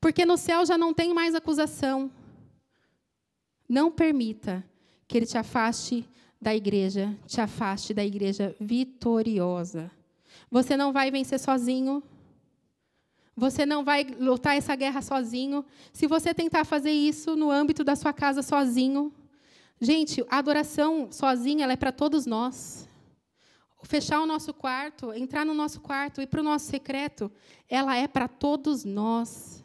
porque 0.00 0.24
no 0.24 0.36
céu 0.36 0.64
já 0.64 0.78
não 0.78 0.94
tem 0.94 1.12
mais 1.12 1.34
acusação. 1.34 2.12
Não 3.68 3.90
permita 3.90 4.64
que 5.08 5.18
ele 5.18 5.26
te 5.26 5.36
afaste 5.36 6.08
da 6.40 6.54
igreja, 6.54 7.16
te 7.26 7.40
afaste 7.40 7.92
da 7.92 8.04
igreja 8.04 8.54
vitoriosa. 8.60 9.90
Você 10.50 10.76
não 10.76 10.92
vai 10.92 11.10
vencer 11.10 11.38
sozinho. 11.38 12.02
Você 13.36 13.64
não 13.64 13.84
vai 13.84 14.04
lutar 14.04 14.56
essa 14.56 14.74
guerra 14.74 15.02
sozinho. 15.02 15.64
Se 15.92 16.06
você 16.06 16.34
tentar 16.34 16.64
fazer 16.64 16.90
isso 16.90 17.36
no 17.36 17.50
âmbito 17.50 17.84
da 17.84 17.94
sua 17.94 18.12
casa 18.12 18.42
sozinho, 18.42 19.12
gente, 19.80 20.24
a 20.28 20.38
adoração 20.38 21.10
sozinha 21.10 21.66
é 21.66 21.76
para 21.76 21.92
todos 21.92 22.26
nós. 22.26 22.88
Fechar 23.84 24.20
o 24.20 24.26
nosso 24.26 24.52
quarto, 24.52 25.12
entrar 25.12 25.46
no 25.46 25.54
nosso 25.54 25.80
quarto, 25.80 26.20
ir 26.20 26.26
para 26.26 26.40
o 26.40 26.44
nosso 26.44 26.66
secreto, 26.66 27.30
ela 27.68 27.96
é 27.96 28.08
para 28.08 28.26
todos 28.26 28.84
nós. 28.84 29.64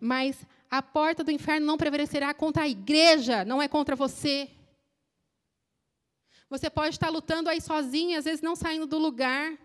Mas 0.00 0.46
a 0.70 0.80
porta 0.80 1.24
do 1.24 1.32
inferno 1.32 1.66
não 1.66 1.76
prevalecerá 1.76 2.32
contra 2.32 2.62
a 2.62 2.68
igreja, 2.68 3.44
não 3.44 3.60
é 3.60 3.66
contra 3.66 3.96
você. 3.96 4.48
Você 6.54 6.70
pode 6.70 6.94
estar 6.94 7.08
lutando 7.08 7.50
aí 7.50 7.60
sozinho, 7.60 8.16
às 8.16 8.26
vezes 8.26 8.40
não 8.40 8.54
saindo 8.54 8.86
do 8.86 8.96
lugar. 8.96 9.58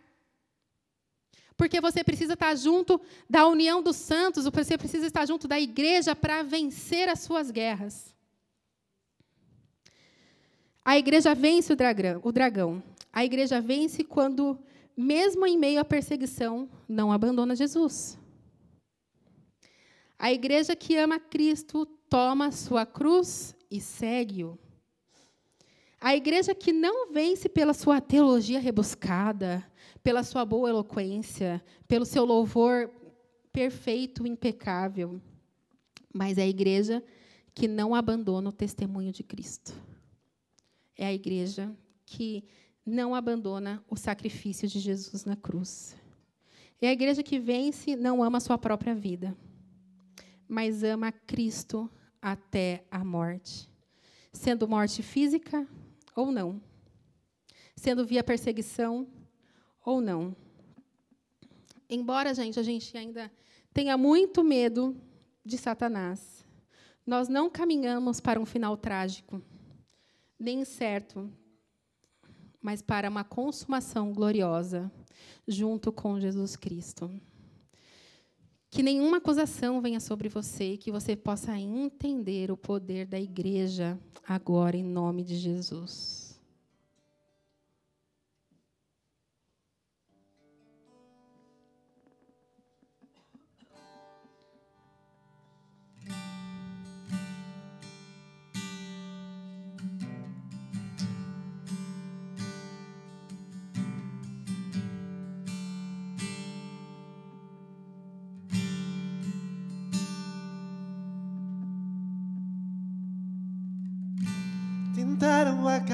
Porque 1.56 1.80
você 1.80 2.04
precisa 2.04 2.34
estar 2.34 2.56
junto 2.56 2.99
da 3.30 3.45
união 3.45 3.84
dos 3.84 3.95
santos, 3.95 4.45
você 4.45 4.75
precisa 4.75 5.06
estar 5.06 5.23
junto 5.28 5.47
da 5.47 5.60
igreja 5.60 6.15
para 6.15 6.41
vencer 6.41 7.08
as 7.08 7.19
suas 7.19 7.52
guerras. 7.52 8.15
A 10.84 10.97
igreja 10.97 11.36
vence 11.36 11.71
o 11.71 11.75
dragão. 12.32 12.82
A 13.13 13.23
igreja 13.23 13.62
vence 13.62 14.04
quando, 14.04 14.58
mesmo 14.97 15.45
em 15.45 15.60
meio 15.60 15.80
à 15.80 15.86
perseguição, 15.86 16.67
não 16.88 17.12
abandona 17.12 17.56
Jesus. 17.56 18.17
A 20.17 20.34
igreja 20.34 20.75
que 20.75 20.97
ama 20.97 21.19
Cristo 21.19 21.86
toma 21.86 22.52
sua 22.52 22.84
cruz 22.84 23.56
e 23.69 23.80
segue-o. 23.80 24.58
A 26.01 26.15
igreja 26.15 26.55
que 26.55 26.71
não 26.71 27.12
vence 27.12 27.49
pela 27.49 27.73
sua 27.73 27.99
teologia 27.99 28.59
rebuscada, 28.59 29.65
pela 30.01 30.23
sua 30.23 30.45
boa 30.45 30.69
eloquência, 30.69 31.62
pelo 31.88 32.05
seu 32.05 32.23
louvor 32.23 32.89
perfeito, 33.51 34.25
impecável, 34.25 35.21
mas 36.13 36.38
é 36.38 36.43
a 36.43 36.47
igreja 36.47 37.03
que 37.53 37.67
não 37.67 37.93
abandona 37.93 38.47
o 38.47 38.53
testemunho 38.53 39.12
de 39.12 39.23
Cristo. 39.23 39.73
É 40.95 41.05
a 41.05 41.13
igreja 41.13 41.75
que 42.05 42.45
não 42.85 43.13
abandona 43.13 43.83
o 43.89 43.97
sacrifício 43.97 44.69
de 44.69 44.79
Jesus 44.79 45.25
na 45.25 45.35
cruz. 45.35 45.97
É 46.81 46.88
a 46.88 46.93
igreja 46.93 47.21
que 47.21 47.39
vence, 47.39 47.97
não 47.97 48.23
ama 48.23 48.38
a 48.38 48.41
sua 48.41 48.57
própria 48.57 48.95
vida, 48.95 49.35
mas 50.47 50.81
ama 50.81 51.12
Cristo 51.12 51.89
até 52.21 52.85
a 52.89 53.03
morte, 53.03 53.69
sendo 54.31 54.65
morte 54.65 55.03
física 55.03 55.67
ou 56.19 56.32
não, 56.32 56.62
sendo 57.75 58.05
via 58.05 58.23
perseguição 58.23 59.08
ou 59.84 60.01
não. 60.01 60.36
Embora, 61.89 62.34
gente, 62.34 62.60
a 62.60 62.63
gente 62.63 62.95
ainda 62.97 63.32
tenha 63.73 63.97
muito 63.97 64.43
medo 64.43 64.95
de 65.43 65.58
Satanás, 65.58 66.45
nós 67.05 67.27
não 67.27 67.49
caminhamos 67.49 68.19
para 68.19 68.39
um 68.39 68.45
final 68.45 68.77
trágico, 68.77 69.41
nem 70.38 70.63
certo, 70.63 71.32
mas 72.62 72.82
para 72.82 73.10
uma 73.10 73.23
consumação 73.23 74.13
gloriosa 74.13 74.91
junto 75.47 75.91
com 75.91 76.19
Jesus 76.19 76.55
Cristo. 76.55 77.10
Que 78.71 78.84
nenhuma 78.84 79.17
acusação 79.17 79.82
venha 79.82 79.99
sobre 79.99 80.29
você 80.29 80.73
e 80.73 80.77
que 80.77 80.91
você 80.91 81.15
possa 81.15 81.58
entender 81.58 82.51
o 82.51 82.58
poder 82.58 83.05
da 83.05 83.19
igreja 83.19 83.99
agora, 84.27 84.77
em 84.77 84.84
nome 84.84 85.23
de 85.23 85.36
Jesus. 85.36 86.28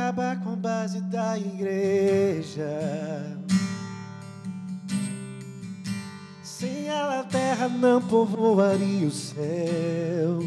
Acabar 0.05 0.39
com 0.43 0.53
a 0.53 0.55
base 0.55 1.01
da 1.01 1.35
igreja. 1.35 2.69
Sem 6.43 6.87
ela 6.87 7.21
a 7.21 7.23
terra 7.23 7.67
não 7.67 7.99
povoaria 7.99 9.07
o 9.07 9.11
céu. 9.11 10.39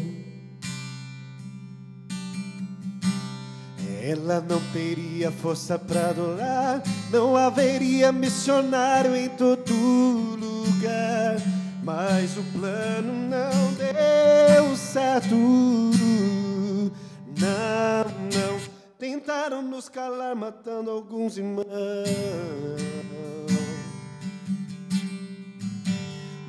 Ela 4.01 4.39
não 4.39 4.61
teria 4.71 5.29
força 5.29 5.77
para 5.77 6.09
adorar, 6.09 6.81
não 7.11 7.35
haveria 7.35 8.13
missionário 8.13 9.13
em 9.13 9.27
todo 9.27 9.73
lugar. 9.73 11.35
Mas 11.83 12.37
o 12.37 12.43
plano 12.57 13.11
não 13.29 13.73
deu 13.73 14.75
certo. 14.77 15.35
Nos 19.79 19.87
calar, 19.87 20.35
matando 20.35 20.91
alguns 20.91 21.37
irmãos. 21.37 21.65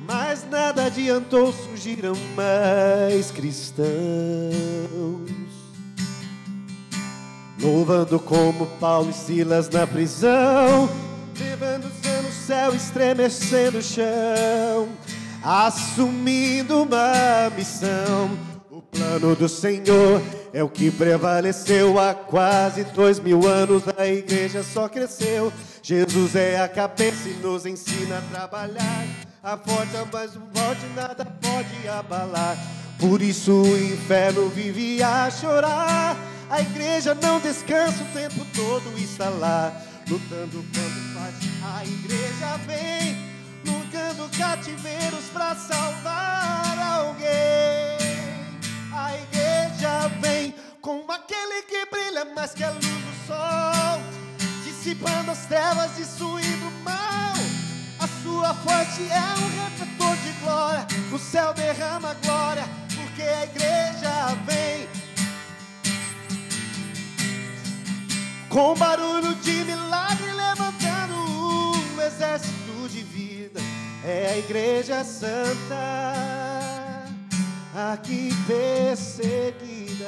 Mas 0.05 0.45
nada 0.49 0.87
adiantou, 0.87 1.53
surgiram 1.53 2.13
mais 2.35 3.31
cristãos. 3.31 3.87
Louvando 7.57 8.19
como 8.19 8.67
Paulo 8.81 9.11
e 9.11 9.13
Silas 9.13 9.69
na 9.69 9.87
prisão, 9.87 10.89
levando-se 11.39 12.09
no 12.23 12.31
céu, 12.33 12.75
estremecendo 12.75 13.77
o 13.77 13.81
chão, 13.81 14.89
assumindo 15.41 16.83
uma 16.83 17.49
missão. 17.55 18.50
Plano 18.91 19.35
do 19.35 19.47
Senhor 19.47 20.21
é 20.53 20.61
o 20.61 20.69
que 20.69 20.91
prevaleceu 20.91 21.97
há 21.97 22.13
quase 22.13 22.83
dois 22.83 23.19
mil 23.19 23.47
anos. 23.47 23.83
A 23.97 24.05
igreja 24.05 24.63
só 24.63 24.89
cresceu. 24.89 25.51
Jesus 25.81 26.35
é 26.35 26.59
a 26.59 26.67
cabeça 26.67 27.29
e 27.29 27.33
nos 27.35 27.65
ensina 27.65 28.17
a 28.17 28.21
trabalhar. 28.21 29.05
A 29.41 29.57
forte, 29.57 29.91
mas 30.11 30.35
o 30.35 30.41
forte 30.53 30.85
nada 30.95 31.25
pode 31.25 31.87
abalar. 31.87 32.57
Por 32.99 33.21
isso 33.21 33.51
o 33.51 33.77
inferno 33.77 34.49
vive 34.49 35.01
a 35.01 35.31
chorar. 35.31 36.15
A 36.49 36.61
igreja 36.61 37.15
não 37.15 37.39
descansa 37.39 38.03
o 38.03 38.13
tempo 38.13 38.45
todo, 38.53 38.83
está 38.99 39.29
lá, 39.29 39.73
lutando 40.07 40.63
quando 40.73 41.13
faz. 41.13 41.35
A 41.63 41.85
igreja 41.85 42.57
vem, 42.67 43.17
lutando 43.65 44.29
cativeiros 44.37 45.25
para 45.33 45.55
salvar 45.55 46.77
alguém. 46.99 48.00
A 49.03 49.15
igreja 49.15 50.07
vem 50.21 50.53
como 50.79 51.11
aquele 51.11 51.63
que 51.63 51.85
brilha 51.87 52.23
mais 52.35 52.53
que 52.53 52.63
a 52.63 52.69
luz 52.69 52.85
do 52.85 53.25
sol, 53.25 53.99
dissipando 54.63 55.31
as 55.31 55.45
trevas, 55.47 55.91
destruindo 55.97 56.67
o 56.67 56.83
mal. 56.83 57.33
A 57.99 58.07
sua 58.21 58.53
fonte 58.53 59.01
é 59.09 59.19
um 59.39 59.63
refletor 59.63 60.15
de 60.17 60.31
glória, 60.43 60.87
o 61.11 61.17
céu 61.17 61.51
derrama 61.51 62.13
glória, 62.23 62.63
porque 62.95 63.23
a 63.23 63.43
igreja 63.43 64.35
vem. 64.45 64.87
Com 68.49 68.75
barulho 68.75 69.33
de 69.35 69.63
milagre 69.63 70.31
levantando 70.31 71.15
um 71.15 72.01
exército 72.01 72.87
de 72.87 73.01
vida, 73.01 73.59
é 74.05 74.33
a 74.33 74.37
igreja 74.37 75.03
santa 75.03 76.50
aqui 77.81 78.29
perseguida. 78.45 80.05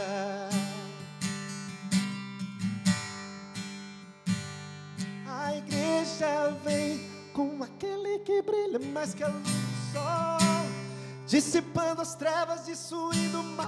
A 5.28 5.56
igreja 5.56 6.56
vem 6.64 7.10
com 7.34 7.64
aquele 7.64 8.20
que 8.20 8.42
brilha 8.42 8.80
mais 8.94 9.14
que 9.14 9.24
a 9.24 9.28
luz 9.28 9.44
do 9.44 9.94
sol, 9.94 10.38
dissipando 11.26 12.02
as 12.02 12.14
trevas, 12.16 12.66
destruindo 12.66 13.40
o 13.40 13.44
mal. 13.44 13.68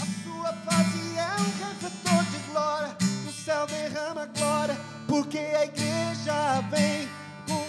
A 0.00 0.04
sua 0.24 0.52
face 0.64 1.16
é 1.16 1.36
um 1.40 1.68
refletor 1.68 2.24
de 2.24 2.38
glória, 2.50 2.96
o 3.28 3.32
céu 3.32 3.66
derrama 3.66 4.26
glória, 4.26 4.76
porque 5.06 5.38
a 5.38 5.64
igreja 5.64 6.60
vem 6.70 7.08
com, 7.46 7.66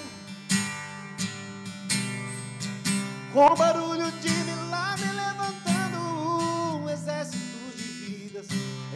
com 3.34 3.55
barulho 3.55 4.11
de 4.13 4.48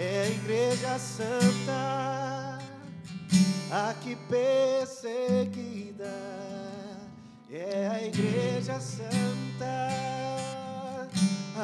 é 0.04 0.24
a 0.24 0.30
igreja 0.30 1.00
santa, 1.00 2.60
aqui 3.72 4.18
perseguida, 4.28 6.14
é 7.50 7.88
a 7.88 8.06
igreja 8.06 8.82
santa, 8.82 9.88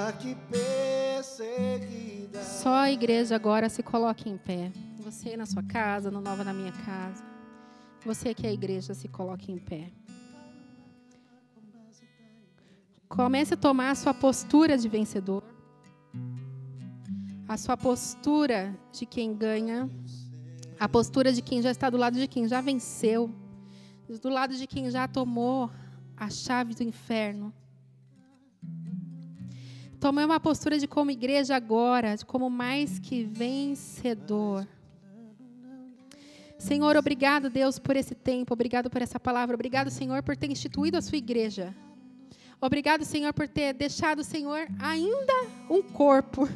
aqui 0.08 0.38
perseguida. 0.50 2.42
Só 2.42 2.76
a 2.76 2.90
igreja 2.90 3.36
agora 3.36 3.68
se 3.68 3.84
coloque 3.84 4.30
em 4.30 4.38
pé. 4.38 4.72
Você 5.00 5.36
na 5.36 5.46
sua 5.46 5.64
casa, 5.64 6.10
no 6.10 6.22
Nova 6.22 6.46
na 6.46 6.54
minha 6.54 6.72
casa. 6.72 7.22
Você 8.06 8.34
que 8.34 8.48
é 8.48 8.52
a 8.52 8.54
igreja 8.54 8.94
se 8.94 9.10
coloque 9.10 9.52
em 9.52 9.58
pé. 9.58 9.92
Comece 13.10 13.56
a 13.56 13.58
tomar 13.58 13.90
a 13.92 13.96
sua 13.96 14.14
postura 14.14 14.78
de 14.78 14.88
vencedor. 14.88 15.44
A 17.50 17.58
sua 17.58 17.76
postura 17.76 18.78
de 18.92 19.08
quem 19.08 19.34
ganha. 19.34 19.90
A 20.80 20.88
postura 20.88 21.34
de 21.34 21.42
quem 21.42 21.64
já 21.64 21.72
está 21.72 21.90
do 21.90 21.98
lado 21.98 22.20
de 22.20 22.28
quem 22.28 22.48
já 22.48 22.62
venceu. 22.62 23.34
Do 24.22 24.30
lado 24.30 24.56
de 24.56 24.68
quem 24.68 24.88
já 24.92 25.08
tomou 25.08 25.68
a 26.16 26.30
chave 26.30 26.76
do 26.76 26.84
inferno. 26.84 27.52
Tome 30.00 30.24
uma 30.24 30.40
postura 30.40 30.78
de 30.78 30.88
como 30.88 31.10
igreja 31.10 31.56
agora, 31.56 32.16
de 32.16 32.24
como 32.24 32.52
mais 32.52 33.00
que 33.00 33.24
vencedor. 33.24 34.68
Senhor, 36.60 36.96
obrigado, 36.98 37.50
Deus, 37.50 37.80
por 37.80 37.96
esse 37.96 38.14
tempo, 38.14 38.54
obrigado 38.54 38.92
por 38.92 39.02
essa 39.02 39.20
palavra, 39.20 39.56
obrigado, 39.56 39.90
Senhor, 39.90 40.22
por 40.22 40.38
ter 40.38 40.52
instituído 40.52 40.98
a 40.98 41.02
sua 41.02 41.18
igreja. 41.18 41.76
Obrigado, 42.62 43.04
Senhor, 43.04 43.34
por 43.34 43.48
ter 43.48 43.74
deixado, 43.74 44.24
Senhor, 44.24 44.68
ainda 44.80 45.34
um 45.68 45.82
corpo 45.82 46.48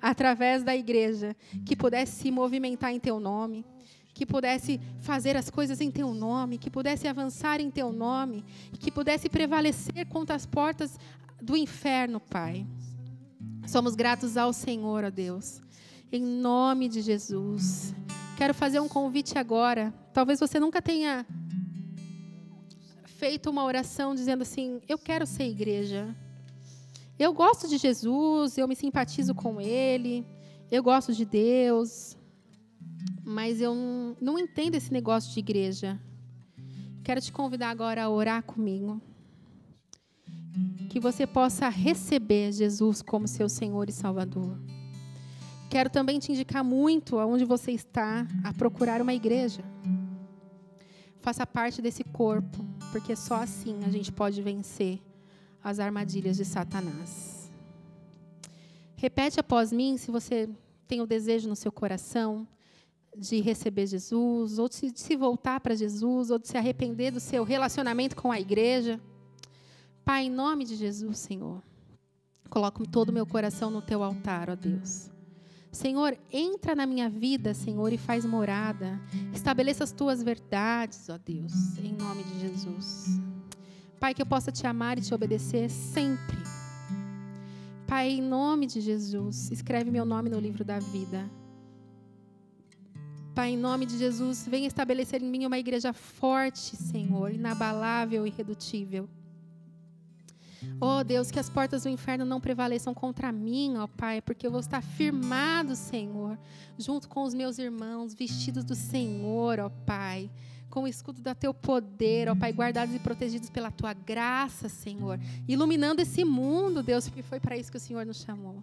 através 0.00 0.62
da 0.62 0.76
igreja 0.76 1.36
que 1.64 1.76
pudesse 1.76 2.22
se 2.22 2.30
movimentar 2.30 2.92
em 2.92 3.00
teu 3.00 3.18
nome, 3.18 3.64
que 4.14 4.26
pudesse 4.26 4.80
fazer 5.00 5.36
as 5.36 5.48
coisas 5.48 5.80
em 5.80 5.90
teu 5.90 6.12
nome, 6.12 6.58
que 6.58 6.70
pudesse 6.70 7.06
avançar 7.06 7.60
em 7.60 7.70
teu 7.70 7.92
nome, 7.92 8.44
que 8.80 8.90
pudesse 8.90 9.28
prevalecer 9.28 10.06
contra 10.06 10.34
as 10.34 10.44
portas 10.44 10.98
do 11.40 11.56
inferno, 11.56 12.18
Pai. 12.18 12.66
Somos 13.66 13.94
gratos 13.94 14.36
ao 14.36 14.52
Senhor, 14.52 15.04
ó 15.04 15.10
Deus. 15.10 15.60
Em 16.10 16.22
nome 16.22 16.88
de 16.88 17.00
Jesus. 17.00 17.94
Quero 18.36 18.54
fazer 18.54 18.80
um 18.80 18.88
convite 18.88 19.38
agora. 19.38 19.92
Talvez 20.12 20.40
você 20.40 20.58
nunca 20.58 20.80
tenha 20.80 21.26
feito 23.04 23.50
uma 23.50 23.64
oração 23.64 24.14
dizendo 24.14 24.42
assim: 24.42 24.80
Eu 24.88 24.96
quero 24.98 25.26
ser 25.26 25.44
igreja. 25.44 26.14
Eu 27.18 27.32
gosto 27.32 27.66
de 27.66 27.78
Jesus, 27.78 28.56
eu 28.56 28.68
me 28.68 28.76
simpatizo 28.76 29.34
com 29.34 29.60
Ele, 29.60 30.24
eu 30.70 30.80
gosto 30.84 31.12
de 31.12 31.24
Deus, 31.24 32.16
mas 33.24 33.60
eu 33.60 33.74
não, 34.20 34.38
entendo 34.38 34.76
esse 34.76 34.92
negócio 34.92 35.32
de 35.32 35.40
igreja. 35.40 36.00
Quero 37.02 37.20
te 37.20 37.32
convidar 37.32 37.70
agora 37.70 38.04
a 38.04 38.08
orar 38.08 38.44
comigo. 38.44 39.02
Que 40.88 41.00
você 41.00 41.26
possa 41.26 41.68
receber 41.68 42.52
Jesus 42.52 43.02
como 43.02 43.26
seu 43.26 43.48
Senhor 43.48 43.88
e 43.88 43.92
Salvador. 43.92 44.56
Quero 45.68 45.90
também 45.90 46.20
te 46.20 46.30
indicar 46.30 46.62
muito 46.62 47.18
aonde 47.18 47.44
você 47.44 47.72
está 47.72 48.28
a 48.44 48.52
procurar 48.52 49.02
uma 49.02 49.12
igreja. 49.12 49.64
Faça 51.20 51.44
parte 51.44 51.82
desse 51.82 52.04
corpo, 52.04 52.64
porque 52.92 53.16
só 53.16 53.42
assim 53.42 53.80
a 53.84 53.90
gente 53.90 54.12
pode 54.12 54.40
vencer 54.40 55.00
as 55.68 55.78
armadilhas 55.78 56.36
de 56.36 56.44
Satanás. 56.44 57.50
Repete 58.96 59.38
após 59.38 59.72
mim, 59.72 59.96
se 59.96 60.10
você 60.10 60.48
tem 60.86 61.00
o 61.00 61.06
desejo 61.06 61.48
no 61.48 61.54
seu 61.54 61.70
coração 61.70 62.48
de 63.16 63.40
receber 63.40 63.86
Jesus, 63.86 64.58
ou 64.58 64.68
de 64.68 64.92
se 64.94 65.16
voltar 65.16 65.60
para 65.60 65.74
Jesus, 65.74 66.30
ou 66.30 66.38
de 66.38 66.48
se 66.48 66.56
arrepender 66.56 67.10
do 67.10 67.20
seu 67.20 67.44
relacionamento 67.44 68.16
com 68.16 68.32
a 68.32 68.40
igreja. 68.40 69.00
Pai, 70.04 70.24
em 70.24 70.30
nome 70.30 70.64
de 70.64 70.74
Jesus, 70.74 71.18
Senhor, 71.18 71.62
coloco 72.48 72.88
todo 72.88 73.10
o 73.10 73.12
meu 73.12 73.26
coração 73.26 73.70
no 73.70 73.82
teu 73.82 74.02
altar, 74.02 74.48
ó 74.48 74.56
Deus. 74.56 75.10
Senhor, 75.70 76.18
entra 76.32 76.74
na 76.74 76.86
minha 76.86 77.10
vida, 77.10 77.52
Senhor, 77.52 77.92
e 77.92 77.98
faz 77.98 78.24
morada. 78.24 79.00
Estabeleça 79.34 79.84
as 79.84 79.92
tuas 79.92 80.22
verdades, 80.22 81.08
ó 81.08 81.18
Deus, 81.18 81.52
em 81.78 81.92
nome 81.92 82.24
de 82.24 82.40
Jesus. 82.40 83.37
Pai, 83.98 84.14
que 84.14 84.22
eu 84.22 84.26
possa 84.26 84.52
te 84.52 84.66
amar 84.66 84.96
e 84.98 85.02
te 85.02 85.12
obedecer 85.12 85.68
sempre. 85.68 86.38
Pai, 87.86 88.10
em 88.10 88.22
nome 88.22 88.66
de 88.66 88.80
Jesus, 88.80 89.50
escreve 89.50 89.90
meu 89.90 90.04
nome 90.04 90.30
no 90.30 90.38
livro 90.38 90.64
da 90.64 90.78
vida. 90.78 91.28
Pai, 93.34 93.50
em 93.50 93.56
nome 93.56 93.86
de 93.86 93.96
Jesus, 93.96 94.46
venha 94.46 94.66
estabelecer 94.66 95.22
em 95.22 95.30
mim 95.30 95.46
uma 95.46 95.58
igreja 95.58 95.92
forte, 95.92 96.76
Senhor, 96.76 97.32
inabalável 97.32 98.26
e 98.26 98.30
irredutível. 98.30 99.08
Oh 100.80 101.02
Deus, 101.04 101.30
que 101.30 101.38
as 101.38 101.48
portas 101.48 101.84
do 101.84 101.88
inferno 101.88 102.24
não 102.24 102.40
prevaleçam 102.40 102.92
contra 102.92 103.32
mim, 103.32 103.76
ó 103.76 103.86
Pai, 103.86 104.20
porque 104.20 104.46
eu 104.46 104.50
vou 104.50 104.60
estar 104.60 104.82
firmado, 104.82 105.74
Senhor, 105.74 106.38
junto 106.76 107.08
com 107.08 107.22
os 107.22 107.32
meus 107.34 107.58
irmãos, 107.58 108.14
vestidos 108.14 108.64
do 108.64 108.74
Senhor, 108.74 109.60
ó 109.60 109.68
Pai, 109.68 110.30
com 110.68 110.82
o 110.82 110.88
escudo 110.88 111.22
do 111.22 111.34
teu 111.34 111.52
poder, 111.54 112.28
ó 112.28 112.34
Pai, 112.34 112.52
guardados 112.52 112.94
e 112.94 112.98
protegidos 112.98 113.50
pela 113.50 113.70
tua 113.70 113.92
graça, 113.92 114.68
Senhor, 114.68 115.18
iluminando 115.46 116.00
esse 116.00 116.24
mundo, 116.24 116.82
Deus, 116.82 117.08
porque 117.08 117.22
foi 117.22 117.40
para 117.40 117.56
isso 117.56 117.70
que 117.70 117.76
o 117.76 117.80
Senhor 117.80 118.04
nos 118.04 118.22
chamou. 118.22 118.62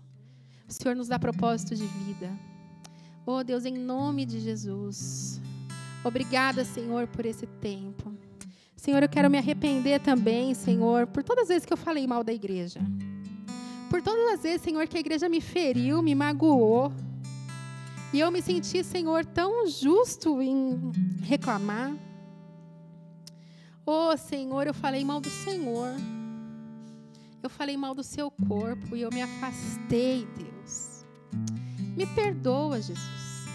O 0.68 0.74
Senhor 0.74 0.95
nos 0.95 1.08
dá 1.08 1.20
propósito 1.20 1.76
de 1.76 1.86
vida. 1.86 2.32
Oh 3.26 3.43
Deus, 3.43 3.66
em 3.66 3.74
nome 3.74 4.26
de 4.26 4.39
Jesus. 4.39 5.41
Obrigada, 6.03 6.64
Senhor, 6.64 7.08
por 7.08 7.26
esse 7.26 7.47
tempo. 7.47 8.14
Senhor, 8.76 9.01
eu 9.01 9.10
quero 9.10 9.30
me 9.30 9.39
arrepender 9.39 9.99
também, 9.99 10.53
Senhor, 10.53 11.08
por 11.08 11.24
todas 11.24 11.43
as 11.43 11.47
vezes 11.49 11.66
que 11.66 11.74
eu 11.74 11.78
falei 11.78 12.06
mal 12.06 12.24
da 12.24 12.32
igreja. 12.32 12.80
Por 13.89 14.01
todas 14.01 14.34
as 14.34 14.43
vezes, 14.43 14.62
Senhor, 14.62 14.88
que 14.88 14.97
a 14.97 14.99
igreja 14.99 15.28
me 15.28 15.41
feriu, 15.41 16.03
me 16.03 16.14
magoou. 16.14 16.91
E 18.16 18.20
eu 18.22 18.32
me 18.32 18.41
senti, 18.41 18.82
Senhor, 18.82 19.26
tão 19.26 19.68
justo 19.68 20.41
em 20.41 20.80
reclamar. 21.22 21.93
Oh, 23.86 24.16
Senhor, 24.16 24.66
eu 24.66 24.74
falei 24.74 25.03
mal 25.03 25.20
do 25.20 25.30
Senhor. 25.30 25.89
Eu 27.43 27.49
falei 27.49 27.76
mal 27.76 27.93
do 27.93 28.03
seu 28.03 28.32
corpo 28.32 28.95
e 28.95 29.01
eu 29.01 29.09
me 29.11 29.22
afastei, 29.22 30.26
Deus. 30.38 31.05
Me 31.93 32.05
perdoa, 32.05 32.78
Jesus. 32.78 33.49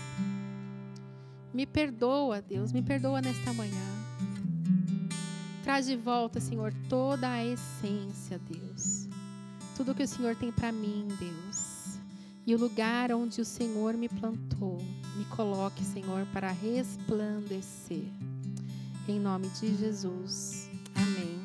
Me 1.54 1.64
perdoa, 1.64 2.42
Deus. 2.42 2.70
Me 2.70 2.82
perdoa 2.82 3.22
nesta 3.22 3.54
manhã. 3.54 3.88
Traz 5.64 5.86
de 5.86 5.96
volta, 5.96 6.38
Senhor, 6.38 6.74
toda 6.86 7.30
a 7.32 7.42
essência, 7.42 8.38
Deus. 8.40 9.08
Tudo 9.74 9.94
que 9.94 10.02
o 10.02 10.06
Senhor 10.06 10.36
tem 10.36 10.52
para 10.52 10.70
mim, 10.70 11.08
Deus. 11.18 11.70
E 12.47 12.55
o 12.55 12.59
lugar 12.59 13.12
onde 13.12 13.41
o 13.41 13.45
Senhor 13.45 13.95
me 13.95 14.09
plantou, 14.09 14.78
me 15.16 15.24
coloque, 15.26 15.84
Senhor, 15.84 16.26
para 16.32 16.51
resplandecer. 16.51 18.05
Em 19.09 19.18
nome 19.18 19.49
de 19.49 19.76
Jesus. 19.76 20.68
Amém. 20.95 21.39